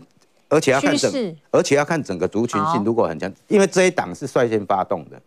[0.50, 2.84] 而且要看整，势而且要看整个族群性。
[2.84, 5.18] 如果很强，因为这一档是率先发动的。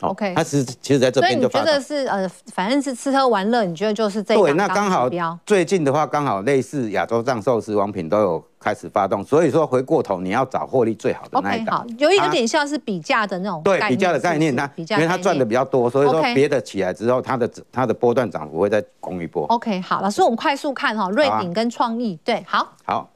[0.00, 1.48] OK，它其实其实在这边就。
[1.48, 4.34] 所以你觉得是呃，反正是吃喝玩乐，你觉得就是这？
[4.34, 5.08] 对，那刚好
[5.46, 11.80] 最近的话，刚好类似亚洲藏寿司、王品都有开始发动，所以说回过头你要找获利最好的那一档。
[11.80, 19.46] OK，好，有一个点像是比价的那种对比价的概念，它因为它赚的比较多，所以说别的起来之后，它的它的波段涨幅会再攻一波。
[19.46, 23.08] OK，好，老师，我们快速看哈，瑞鼎跟创意，对，好，好，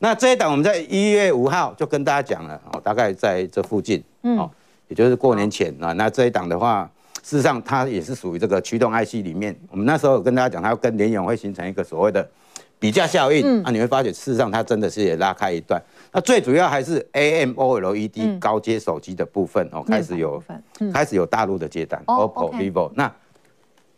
[0.00, 4.46] 那这一档我们在一月五号就跟大家讲了哦，大概在这附近，嗯，
[4.88, 6.90] 也就是过年前啊，那这一档的话。
[7.22, 9.52] 事实上，它也是属于这个驱动 IC 里面。
[9.68, 12.24] 我们那时候有跟大家讲，它要跟联咏会形成一个所谓的
[12.78, 13.44] 比价效应。
[13.44, 15.82] 嗯、啊，你会发觉，事实上它真的是也拉开一段。
[16.12, 20.40] 那最主要还是 AMOLED 高阶手机的部分哦，开始有
[20.94, 22.92] 开始有大陆的接单，OPPO、VIVO。
[22.94, 23.12] 那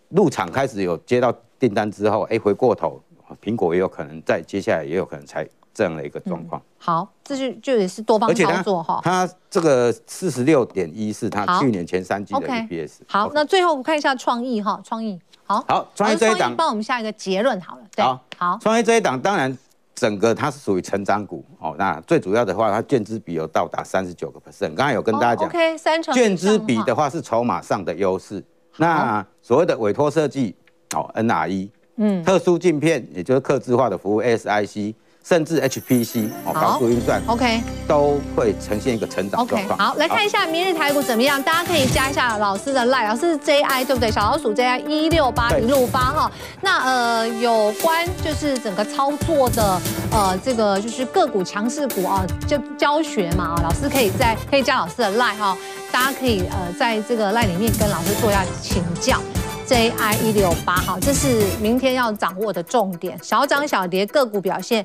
[0.09, 2.99] 入场开始有接到订单之后，哎，回过头，
[3.45, 5.47] 苹果也有可能在接下来也有可能才。
[5.75, 9.01] 这样的一个状况，好，这就就也是多方操作哈。
[9.05, 12.95] 它这个四十六点一是它去年前三季的 EPS。
[13.07, 15.65] 好，那最后我们看一下创意哈，创意好。
[15.69, 17.83] 好，创意这一档帮我们下一个结论好了。
[17.97, 19.57] 好，好，创意这一档当然
[19.95, 21.77] 整个它是属于成长股哦。
[21.79, 24.75] 那最主要的话，它券资比有到达三十九个 percent。
[24.75, 28.43] 刚才有跟大家讲，OK，三成券资比的话是筹码上的优势。
[28.79, 30.57] 那所谓的委托设计
[30.97, 34.95] 哦，NRE，嗯，特殊镜片也就是客制化的服务，SIC。
[35.29, 39.79] 甚至 HPC 哦，高速运算，OK，都会呈现一个成长状况。
[39.79, 41.43] 好，来看一下明日台股怎么样？
[41.43, 44.11] 大家可以加一下老师的 line，老师是 JI 对不对？
[44.11, 46.33] 小老鼠 JI 一六八一路八哈。
[46.63, 49.79] 那呃，有关就是整个操作的
[50.11, 55.55] 呃，这个就是个股强势股啊，就教学嘛啊，老师可以在可以加老师的 line 哈，
[55.93, 59.21] 大家可以呃在这个 line 里面跟老师做一下请教。
[59.69, 64.83] JI 一六八好，这是明天要掌握的重点，小涨小跌个股表现。